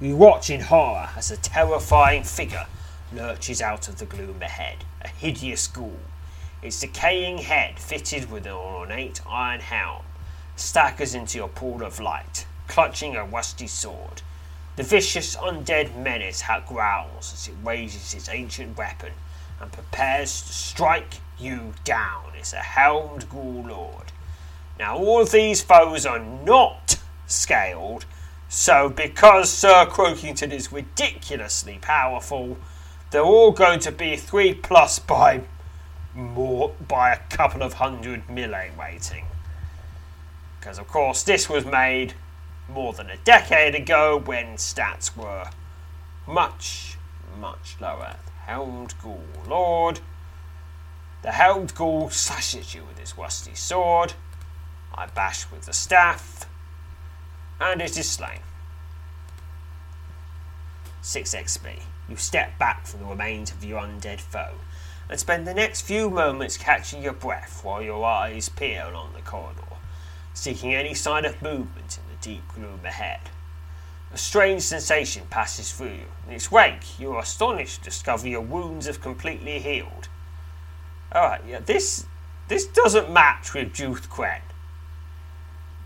[0.00, 2.66] You watch in horror as a terrifying figure
[3.12, 6.00] lurches out of the gloom ahead, a hideous ghoul.
[6.66, 10.02] Its decaying head, fitted with an ornate iron helm,
[10.56, 14.22] staggers into your pool of light, clutching a rusty sword.
[14.76, 19.12] The vicious undead menace growls as it raises its ancient weapon
[19.60, 22.32] and prepares to strike you down.
[22.36, 24.12] It's a helmed ghoul lord.
[24.78, 28.04] Now, all these foes are not scaled
[28.48, 32.56] so, because Sir Croakington is ridiculously powerful,
[33.10, 35.42] they're all going to be 3 plus by
[36.16, 39.26] more by a couple of hundred melee rating.
[40.58, 42.14] Because, of course, this was made
[42.68, 45.50] more than a decade ago when stats were
[46.26, 46.96] much,
[47.38, 48.16] much lower.
[48.46, 50.00] Helmed Ghoul Lord.
[51.22, 54.14] The Helmed Ghoul slashes you with his rusty sword.
[54.94, 56.48] I bash with the staff,
[57.60, 58.40] and it is slain.
[61.02, 61.80] 6 XP.
[62.08, 64.54] You step back from the remains of your undead foe
[65.08, 69.22] and spend the next few moments catching your breath while your eyes peer along the
[69.22, 69.62] corridor,
[70.34, 73.20] seeking any sign of movement in the deep gloom ahead.
[74.12, 76.06] A strange sensation passes through you.
[76.26, 80.08] In its wake, you are astonished to discover your wounds have completely healed.
[81.14, 82.06] Alright, yeah, this
[82.48, 84.40] this doesn't match with Jurth Ceryn.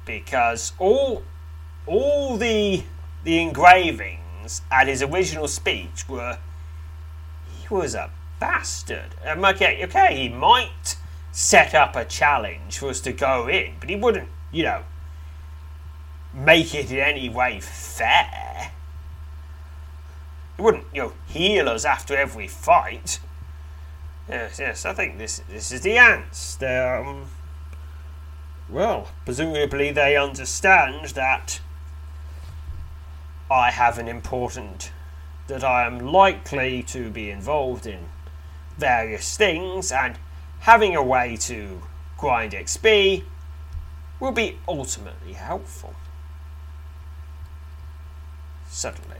[0.05, 1.23] Because all
[1.87, 2.85] all the
[3.25, 6.39] the engravings at his original speech were
[7.61, 8.11] he was a
[8.41, 9.15] bastard.
[9.25, 10.97] Um, okay, okay, he might
[11.31, 14.83] set up a challenge for us to go in, but he wouldn't, you know,
[16.35, 18.73] make it in any way fair.
[20.57, 23.21] He wouldn't, you know, heal us after every fight.
[24.29, 26.57] Yes, yes, I think this this is the ants.
[26.57, 27.27] They're, um,
[28.69, 31.61] well, presumably they understand that
[33.51, 34.93] I have an important,
[35.49, 38.07] that I am likely to be involved in
[38.81, 40.19] various things, and
[40.61, 41.83] having a way to
[42.17, 43.23] grind XP
[44.19, 45.95] will be ultimately helpful.
[48.69, 49.19] Suddenly,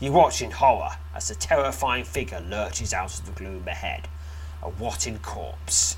[0.00, 4.08] you watch in horror as a terrifying figure lurches out of the gloom ahead,
[4.62, 5.96] a rotten corpse.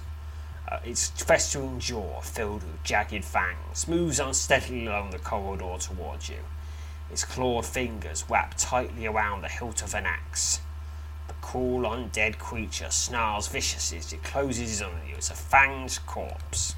[0.69, 6.39] Uh, its festering jaw filled with jagged fangs moves unsteadily along the corridor towards you.
[7.11, 10.61] Its clawed fingers wrap tightly around the hilt of an axe.
[11.29, 16.75] The cool, undead creature snarls viciously as it closes on you It's a fanged corpse.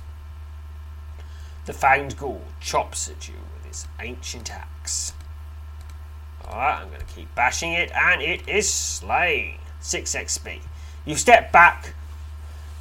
[1.67, 5.15] The fanged ghoul chops at you with its ancient axe.
[6.45, 9.57] Alright, I'm going to keep bashing it, and it is slain.
[9.81, 10.61] 6 XP.
[11.05, 11.95] You step back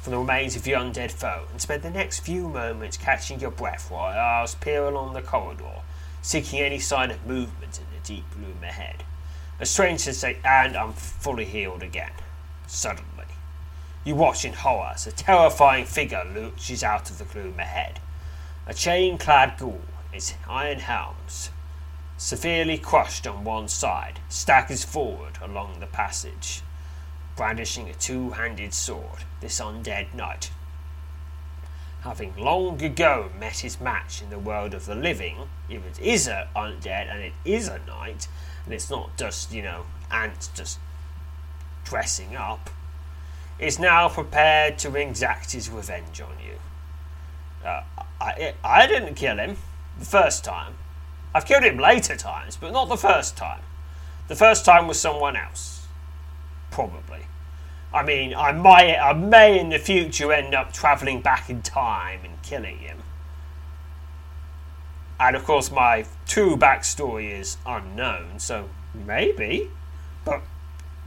[0.00, 3.50] from the remains of your undead foe and spend the next few moments catching your
[3.50, 5.80] breath while eyes peer along the corridor,
[6.20, 9.04] seeking any sign of movement in the deep gloom ahead.
[9.64, 12.12] A strange sensation, and I'm fully healed again.
[12.66, 13.24] Suddenly,
[14.04, 17.98] you watch in horror as a terrifying figure lurches out of the gloom ahead.
[18.66, 19.80] A chain clad ghoul,
[20.12, 21.48] its iron helms
[22.18, 26.60] severely crushed on one side, staggers forward along the passage,
[27.34, 29.24] brandishing a two handed sword.
[29.40, 30.50] This undead knight,
[32.02, 36.28] having long ago met his match in the world of the living, if it is
[36.28, 38.28] a undead and it is a knight,
[38.64, 40.78] and it's not just, you know, ants just
[41.84, 42.70] dressing up,
[43.58, 46.58] is now prepared to exact his revenge on you.
[47.66, 47.82] Uh,
[48.20, 49.56] I, I didn't kill him
[49.98, 50.74] the first time.
[51.34, 53.60] I've killed him later times, but not the first time.
[54.28, 55.86] The first time was someone else.
[56.70, 57.20] Probably.
[57.92, 62.20] I mean, I might, I may in the future end up travelling back in time
[62.24, 63.03] and killing him.
[65.18, 69.70] And of course, my true backstory is unknown, so maybe.
[70.24, 70.42] But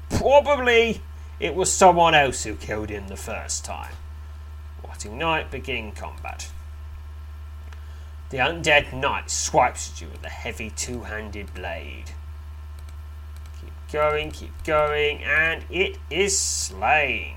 [0.09, 1.01] probably
[1.39, 3.93] it was someone else who killed him the first time.
[4.83, 6.49] Watching Knight begin combat.
[8.29, 12.11] The undead knight swipes at you with a heavy two handed blade.
[13.61, 17.35] Keep going, keep going, and it is slain.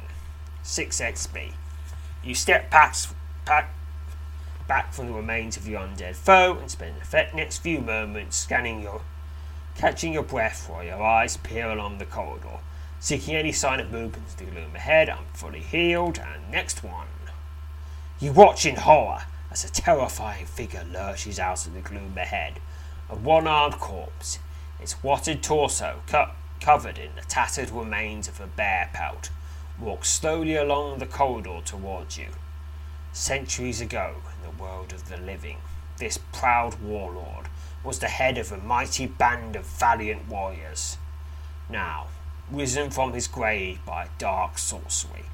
[0.62, 1.52] 6 XP.
[2.24, 3.14] You step past,
[3.44, 3.72] back,
[4.70, 8.80] back from the remains of your undead foe and spend the next few moments scanning
[8.80, 9.00] your,
[9.76, 12.60] catching your breath while your eyes peer along the corridor,
[13.00, 15.10] seeking any sign of movement in the gloom ahead.
[15.10, 17.08] I'm fully healed, and next one.
[18.20, 22.60] You watch in horror as a terrifying figure lurches out of the gloom ahead.
[23.08, 24.38] A one armed corpse,
[24.78, 29.30] its watered torso co- covered in the tattered remains of a bear pelt,
[29.80, 32.28] walks slowly along the corridor towards you.
[33.12, 34.14] Centuries ago,
[34.60, 35.58] world of the living,
[35.98, 37.48] this proud warlord
[37.82, 40.98] was the head of a mighty band of valiant warriors.
[41.68, 42.08] Now,
[42.50, 45.24] risen from his grave by dark sorcery,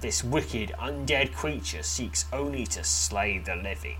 [0.00, 3.98] this wicked undead creature seeks only to slay the living.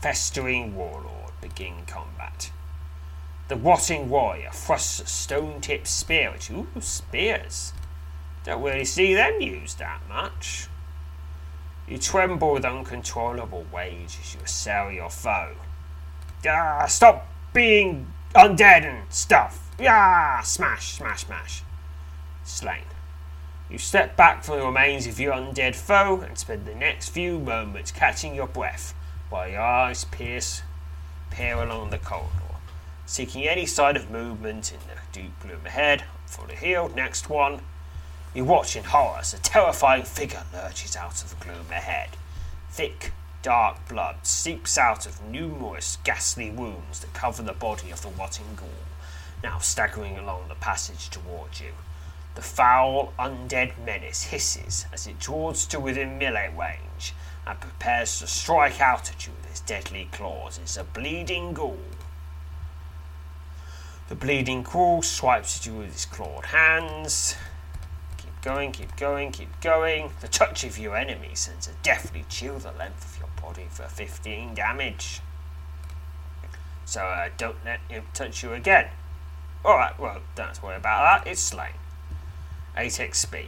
[0.00, 2.50] Festering warlord begin combat.
[3.48, 6.66] The rotting warrior thrusts a stone tipped spear at you.
[6.76, 7.72] Ooh, spears.
[8.44, 10.68] Don't really see them used that much.
[11.88, 15.54] You tremble with uncontrollable rage as you assail your foe.
[16.48, 19.70] Ah, stop being undead and stuff.
[19.80, 21.62] Ah, smash, smash, smash.
[22.44, 22.84] Slain.
[23.70, 27.38] You step back from the remains of your undead foe and spend the next few
[27.38, 28.94] moments catching your breath
[29.30, 30.62] while your eyes pierce,
[31.30, 32.56] peer along the corridor,
[33.06, 36.04] seeking any sign of movement in the deep gloom ahead.
[36.26, 36.94] Fully healed.
[36.94, 37.60] Next one.
[38.34, 42.10] You watch in horror as a terrifying figure lurches out of the gloom ahead.
[42.70, 43.12] Thick,
[43.42, 48.54] dark blood seeps out of numerous ghastly wounds that cover the body of the rotting
[48.56, 48.68] ghoul,
[49.42, 51.72] now staggering along the passage towards you.
[52.34, 57.12] The foul, undead menace hisses as it draws to within melee range
[57.46, 60.58] and prepares to strike out at you with its deadly claws.
[60.62, 61.76] It's a bleeding ghoul.
[64.08, 67.36] The bleeding ghoul swipes at you with its clawed hands.
[68.42, 70.10] Going, keep going, keep going.
[70.20, 73.84] The touch of your enemy sends a deathly chill the length of your body for
[73.84, 75.20] 15 damage.
[76.84, 78.88] So uh, don't let him touch you again.
[79.64, 81.30] Alright, well, don't worry about that.
[81.30, 81.74] It's slain.
[82.76, 83.46] 8 XP.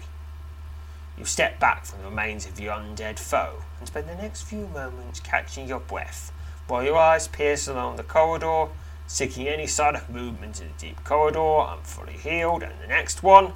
[1.18, 4.68] You step back from the remains of your undead foe and spend the next few
[4.68, 6.32] moments catching your breath
[6.68, 8.68] while your eyes pierce along the corridor,
[9.06, 11.58] seeking any sign of movement in the deep corridor.
[11.58, 13.52] I'm fully healed, and the next one.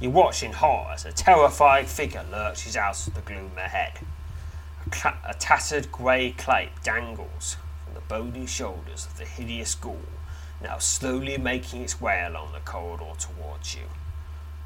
[0.00, 3.98] You watch in horror as a terrifying figure lurches out of the gloom ahead.
[5.04, 9.98] A, a tattered grey cape dangles from the bony shoulders of the hideous ghoul,
[10.62, 13.88] now slowly making its way along the corridor towards you.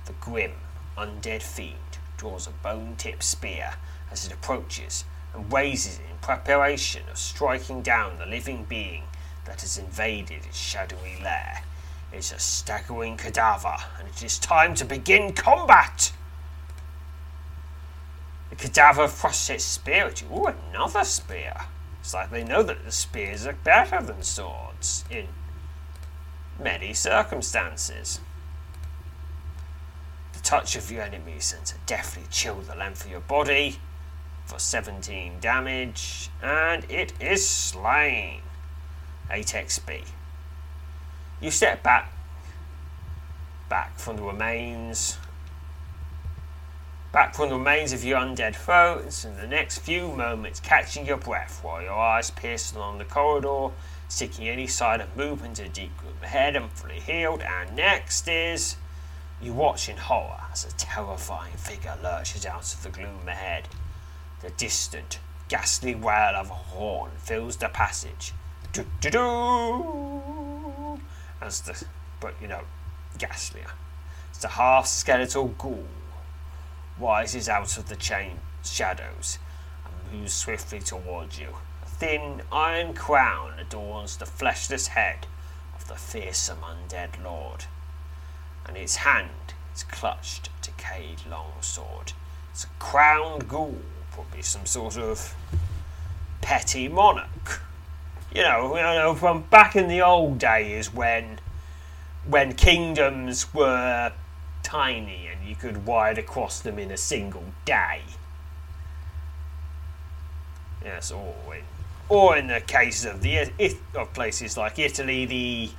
[0.05, 0.53] The grim,
[0.99, 3.77] undead fiend draws a bone tipped spear
[4.11, 9.05] as it approaches and raises it in preparation of striking down the living being
[9.47, 11.63] that has invaded its shadowy lair.
[12.13, 16.13] It's a staggering cadaver, and it is time to begin combat!
[18.51, 20.29] The cadaver thrusts its spear at you.
[20.31, 21.55] Ooh, another spear!
[22.01, 25.29] It's like they know that the spears are better than swords in
[26.59, 28.21] many circumstances
[30.33, 31.97] The touch of your enemy sends a
[32.31, 33.79] chill the length of your body
[34.45, 38.43] for 17 damage, and it is slain.
[39.31, 40.05] 8 XP.
[41.43, 42.13] You step back,
[43.69, 45.19] back from the remains,
[47.11, 51.17] back from the remains of your undead foe, and the next few moments catching your
[51.17, 53.75] breath while your eyes pierce along the corridor,
[54.07, 57.43] seeking any sign of movement the deep gloom ahead and fully healed.
[57.43, 58.77] And next is
[59.41, 63.67] you watch in horror as a terrifying figure lurches out of the gloom ahead.
[64.43, 65.19] The distant,
[65.49, 68.33] ghastly wail of a horn fills the passage.
[71.43, 71.85] As the,
[72.21, 72.63] but you know,
[73.19, 73.73] ghastlier.
[74.31, 75.87] As the half skeletal ghoul
[76.99, 79.39] rises out of the chain shadows
[79.85, 81.49] and moves swiftly towards you.
[81.83, 85.27] A thin iron crown adorns the fleshless head
[85.75, 87.65] of the fearsome undead lord
[88.67, 92.13] and his hand is clutched a decayed long sword.
[92.51, 93.79] It's a crowned ghoul,
[94.13, 95.35] probably some sort of
[96.41, 97.63] petty monarch.
[98.35, 101.39] You know, you know, from back in the old days when
[102.27, 104.13] when kingdoms were
[104.63, 108.01] tiny and you could ride across them in a single day.
[110.83, 111.65] Yes, or in,
[112.09, 113.51] or in the case of the
[113.95, 115.71] of places like Italy, the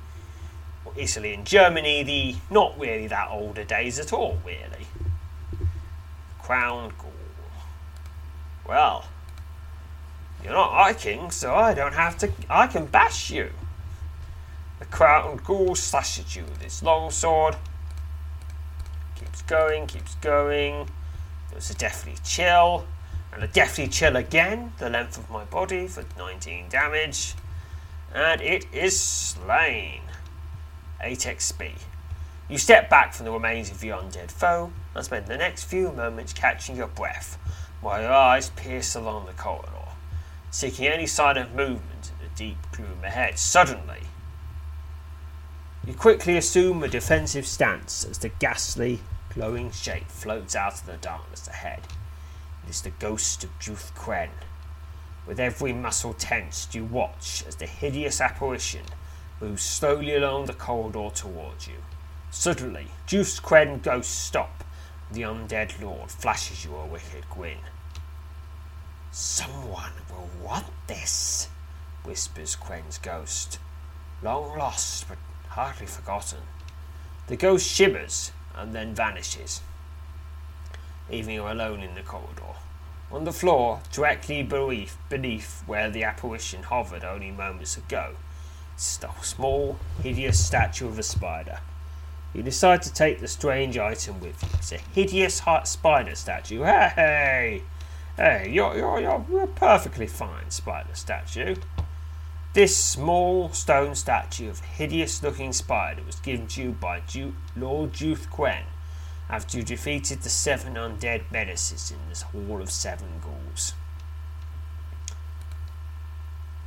[0.96, 4.86] Italy and Germany, the not really that older days at all, really.
[6.40, 7.10] Crown Ghoul.
[8.66, 9.06] Well,
[10.44, 12.30] you're not hiking, so I don't have to.
[12.50, 13.50] I can bash you.
[14.78, 17.56] The Crown Ghoul slashes you with his long sword.
[19.16, 20.88] Keeps going, keeps going.
[21.50, 22.84] There's a deathly chill,
[23.32, 27.34] and a deathly chill again, the length of my body for 19 damage.
[28.14, 30.02] And it is slain.
[31.00, 31.72] 8 XP.
[32.48, 35.90] You step back from the remains of your undead foe and spend the next few
[35.92, 37.38] moments catching your breath
[37.80, 39.83] while your eyes pierce along the corridor,
[40.54, 43.36] seeking any sign of movement in the deep gloom ahead.
[43.36, 44.02] Suddenly,
[45.84, 49.00] you quickly assume a defensive stance as the ghastly,
[49.34, 51.80] glowing shape floats out of the darkness ahead.
[52.62, 54.30] It is the ghost of Jurth Ceryn.
[55.26, 58.84] With every muscle tensed, you watch as the hideous apparition
[59.40, 61.82] moves slowly along the corridor towards you.
[62.30, 64.62] Suddenly, Jurth Ceryn ghost stop.
[65.10, 67.58] The undead lord flashes you a wicked grin.
[69.16, 71.46] Someone will want this,
[72.02, 73.60] whispers Ceryn's ghost.
[74.24, 75.18] Long lost, but
[75.50, 76.40] hardly forgotten.
[77.28, 79.60] The ghost shimmers and then vanishes,
[81.08, 82.56] leaving you alone in the corridor.
[83.12, 88.16] On the floor, directly beneath, beneath where the apparition hovered only moments ago,
[88.76, 91.60] is a small, hideous statue of a spider.
[92.34, 94.48] You decide to take the strange item with you.
[94.54, 96.64] It's a hideous spider statue.
[96.64, 97.62] Hey,
[98.16, 101.56] hey, you're, you're, you're, perfectly fine spider statue.
[102.52, 107.92] This small stone statue of hideous looking spider was given to you by Ju- Lord
[107.92, 108.64] Jurth Ceryn
[109.28, 113.74] after you defeated the seven undead menaces in this Hall of Seven Ghouls.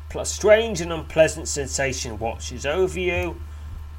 [0.09, 3.39] Plus, strange and unpleasant sensation watches over you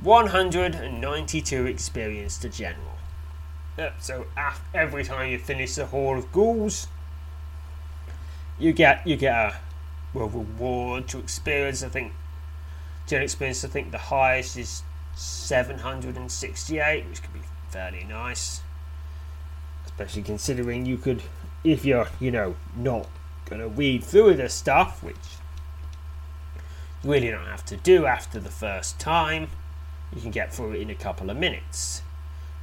[0.00, 2.98] 192 experience to general.
[3.76, 4.26] Yep, so
[4.74, 6.88] every time you finish the Hall of Ghouls,
[8.58, 9.56] you get you get a
[10.12, 11.82] well reward to experience.
[11.82, 12.12] I think
[13.06, 13.64] general experience.
[13.64, 14.82] I think the highest is
[15.14, 17.40] 768, which could be
[17.70, 18.62] fairly nice,
[19.86, 21.22] especially considering you could,
[21.64, 23.08] if you're you know not
[23.46, 25.16] gonna weed through the stuff, which
[27.02, 29.48] you really don't have to do after the first time
[30.14, 32.02] you can get through it in a couple of minutes.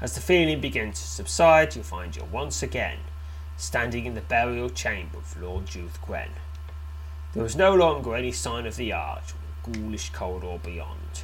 [0.01, 2.97] As the feeling begins to subside, you find you're once again
[3.57, 6.29] standing in the burial chamber of Lord Jurth Ceryn.
[7.33, 11.23] There was no longer any sign of the arch or the ghoulish corridor beyond.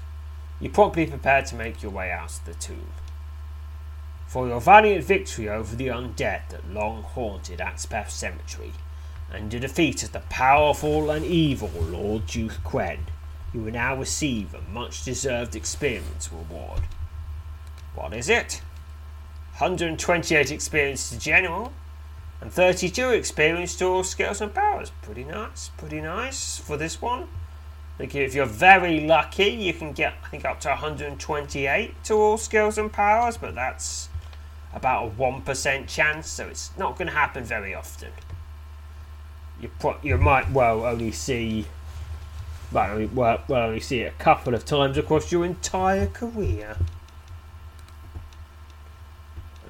[0.59, 2.91] You promptly prepared to make your way out of the tomb.
[4.27, 8.73] For your valiant victory over the undead that long haunted Axepath Cemetery,
[9.31, 12.99] and your defeat of the powerful and evil Lord Jurth Ceryn,
[13.53, 16.81] you will now receive a much deserved experience reward.
[17.93, 18.61] What is it?
[19.57, 21.73] 128 experience to general
[22.41, 24.91] and 32 experience to all skills and powers.
[25.01, 27.27] Pretty nice, pretty nice for this one.
[27.97, 32.37] Think if you're very lucky, you can get, I think, up to 128 to all
[32.37, 34.09] skills and powers, but that's
[34.73, 38.09] about a 1% chance, so it's not going to happen very often.
[39.61, 41.67] You, pro- you might well only see
[42.71, 46.77] well, well, well, only see it a couple of times across your entire career.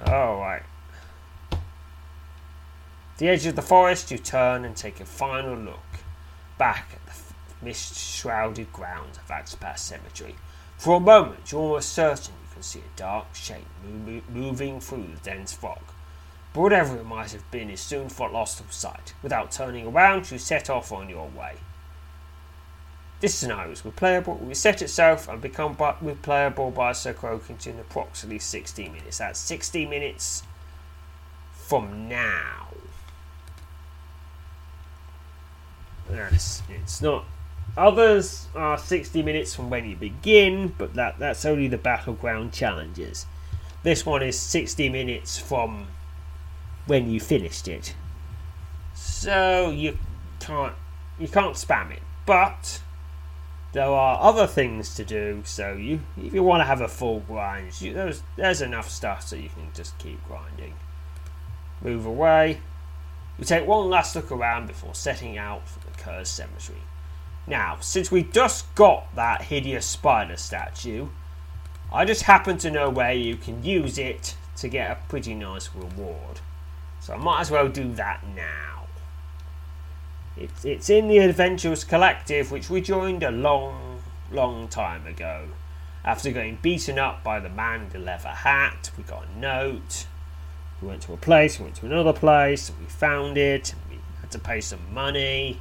[0.08, 0.62] Alright.
[0.62, 0.71] At
[3.22, 6.00] the edge of the forest, you turn and take a final look
[6.58, 7.14] back at the
[7.64, 10.36] mist shrouded grounds of Axepath Cemetery.
[10.80, 13.68] For a moment, you're almost certain you can see a dark shape
[14.28, 15.84] moving through the dense fog.
[16.52, 19.14] But whatever it might have been is soon lost to sight.
[19.22, 21.58] Without turning around, you set off on your way.
[23.20, 28.40] This scenario is replayable, will reset itself and become replayable by Sir Croakington in approximately
[28.40, 29.20] 60 minutes.
[29.20, 30.42] That's 60 minutes
[31.52, 32.70] from now.
[36.12, 37.26] Yes, it's not.
[37.78, 43.26] Others are 60 minutes from when you begin, but that, that's only the battleground challenges.
[43.84, 45.88] This one is 60 minutes from
[46.86, 47.96] when you finished it.
[48.94, 49.98] So you
[50.40, 50.76] can't
[51.18, 52.02] you can't spam it.
[52.26, 52.82] But
[53.74, 55.44] there are other things to do.
[55.46, 59.28] So you, if you want to have a full grind, you, there's there's enough stuff
[59.28, 60.74] so you can just keep grinding.
[61.82, 62.60] Move away.
[63.40, 66.82] You take one last look around before setting out for cursed cemetery.
[67.48, 71.08] Now, since we just got that hideous spider statue,
[71.92, 75.70] I just happen to know where you can use it to get a pretty nice
[75.76, 76.40] reward.
[77.00, 78.86] So I might as well do that now.
[80.38, 85.48] It's, it's in the Adventurers Collective, which we joined a long, long time ago.
[86.06, 90.06] After getting beaten up by the man with the leather hat, we got a note.
[90.82, 93.76] We went to a place, we went to another place, we found it.
[93.90, 95.60] we had to pay some money.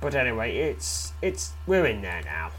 [0.00, 2.50] But anyway, it's it's we're in there now.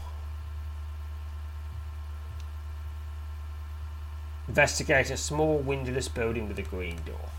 [4.48, 7.30] Investigate a small windowless building with a green door.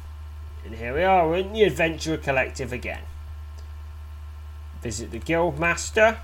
[0.64, 3.04] And here we are, we're in the Adventurer Collective again.
[4.82, 6.20] Visit the Guildmaster.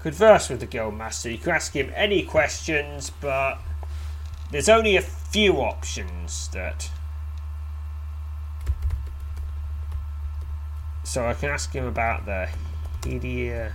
[0.00, 1.32] Converse with the Guildmaster.
[1.32, 3.58] You can ask him any questions, but
[4.50, 6.90] there's only a few options that.
[11.04, 12.48] So I can ask him about the
[13.02, 13.72] Hidia.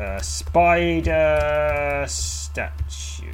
[0.00, 3.32] Uh, spider statue.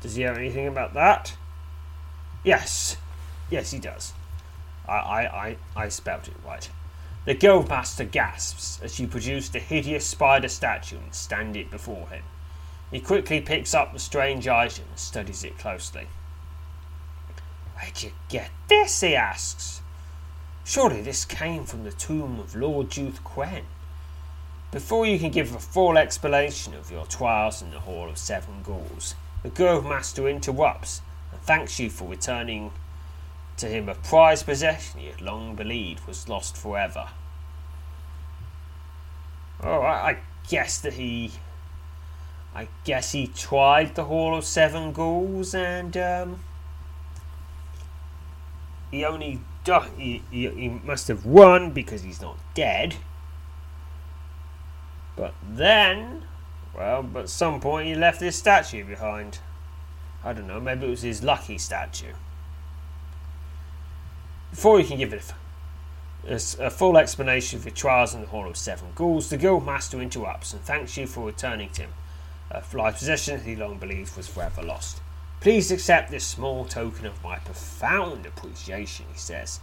[0.00, 1.36] Does he have anything about that?
[2.44, 2.96] Yes.
[3.50, 4.12] Yes, he does.
[4.88, 6.68] I, I, I, I spelled it right.
[7.24, 12.22] The Guildmaster gasps as you produce the hideous spider statue and stand it before him.
[12.90, 16.08] He quickly picks up the strange item and studies it closely.
[17.82, 19.00] Where'd you get this?
[19.00, 19.82] he asks.
[20.64, 23.64] Surely this came from the tomb of Lord Jurth Ceryn.
[24.70, 28.62] Before you can give a full explanation of your trials in the Hall of Seven
[28.62, 31.02] Ghouls, the Guildmaster interrupts
[31.32, 32.70] and thanks you for returning
[33.56, 37.08] to him a prized possession he had long believed was lost forever.
[39.60, 40.18] Oh, I, I
[40.48, 41.32] guess that he.
[42.54, 46.40] I guess he tried the Hall of Seven Ghouls and um,
[48.92, 49.40] he only
[49.96, 52.96] he, he, he must have won because he's not dead.
[55.16, 56.24] But then,
[56.76, 59.40] well, at some point he left this statue behind.
[60.24, 62.12] I don't know, maybe it was his lucky statue.
[64.50, 65.32] Before you can give it
[66.28, 69.64] a, a full explanation of your trials in the Hall of Seven Ghouls, the Guild
[69.64, 71.90] Master interrupts and thanks you for returning to him
[72.50, 75.00] a life possession he long believed was forever lost.
[75.42, 79.58] Please accept this small token of my profound appreciation, he says,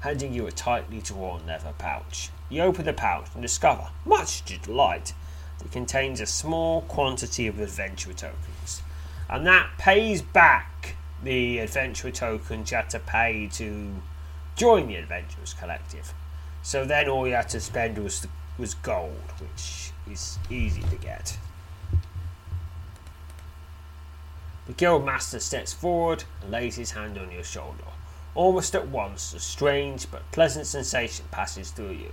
[0.00, 2.30] handing you a tightly drawn leather pouch.
[2.48, 5.14] You open the pouch and discover, much to delight,
[5.58, 8.82] that it contains a small quantity of adventure tokens.
[9.28, 13.94] And that pays back the adventure tokens you had to pay to
[14.56, 16.12] join the Adventurers Collective.
[16.62, 18.26] So then all you had to spend was,
[18.58, 21.38] was gold, which is easy to get.
[24.70, 27.82] The Guildmaster steps forward and lays his hand on your shoulder.
[28.36, 32.12] Almost at once, a strange but pleasant sensation passes through you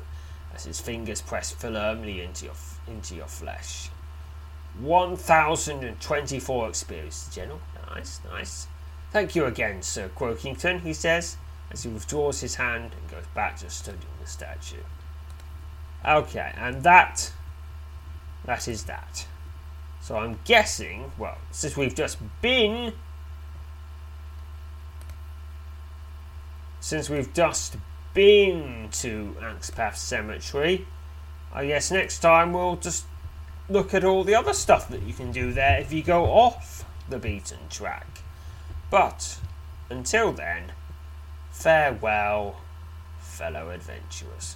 [0.56, 2.56] as his fingers press firmly into your,
[2.88, 3.92] into your flesh.
[4.80, 7.62] 1024 experience, General.
[7.92, 8.66] Nice, nice.
[9.12, 11.38] Thank you again, Sir Croakington, he says,
[11.70, 14.82] as he withdraws his hand and goes back to studying the statue.
[16.04, 17.32] Okay, and that.
[18.46, 19.28] That is that.
[20.08, 22.94] So I'm guessing, well, since we've just been.
[26.80, 27.76] Since we've just
[28.14, 30.88] been to Axepath Cemetery,
[31.54, 33.04] I guess next time we'll just
[33.68, 36.86] look at all the other stuff that you can do there if you go off
[37.10, 38.22] the beaten track.
[38.90, 39.40] But
[39.90, 40.72] until then,
[41.52, 42.62] farewell,
[43.20, 44.56] fellow adventurers.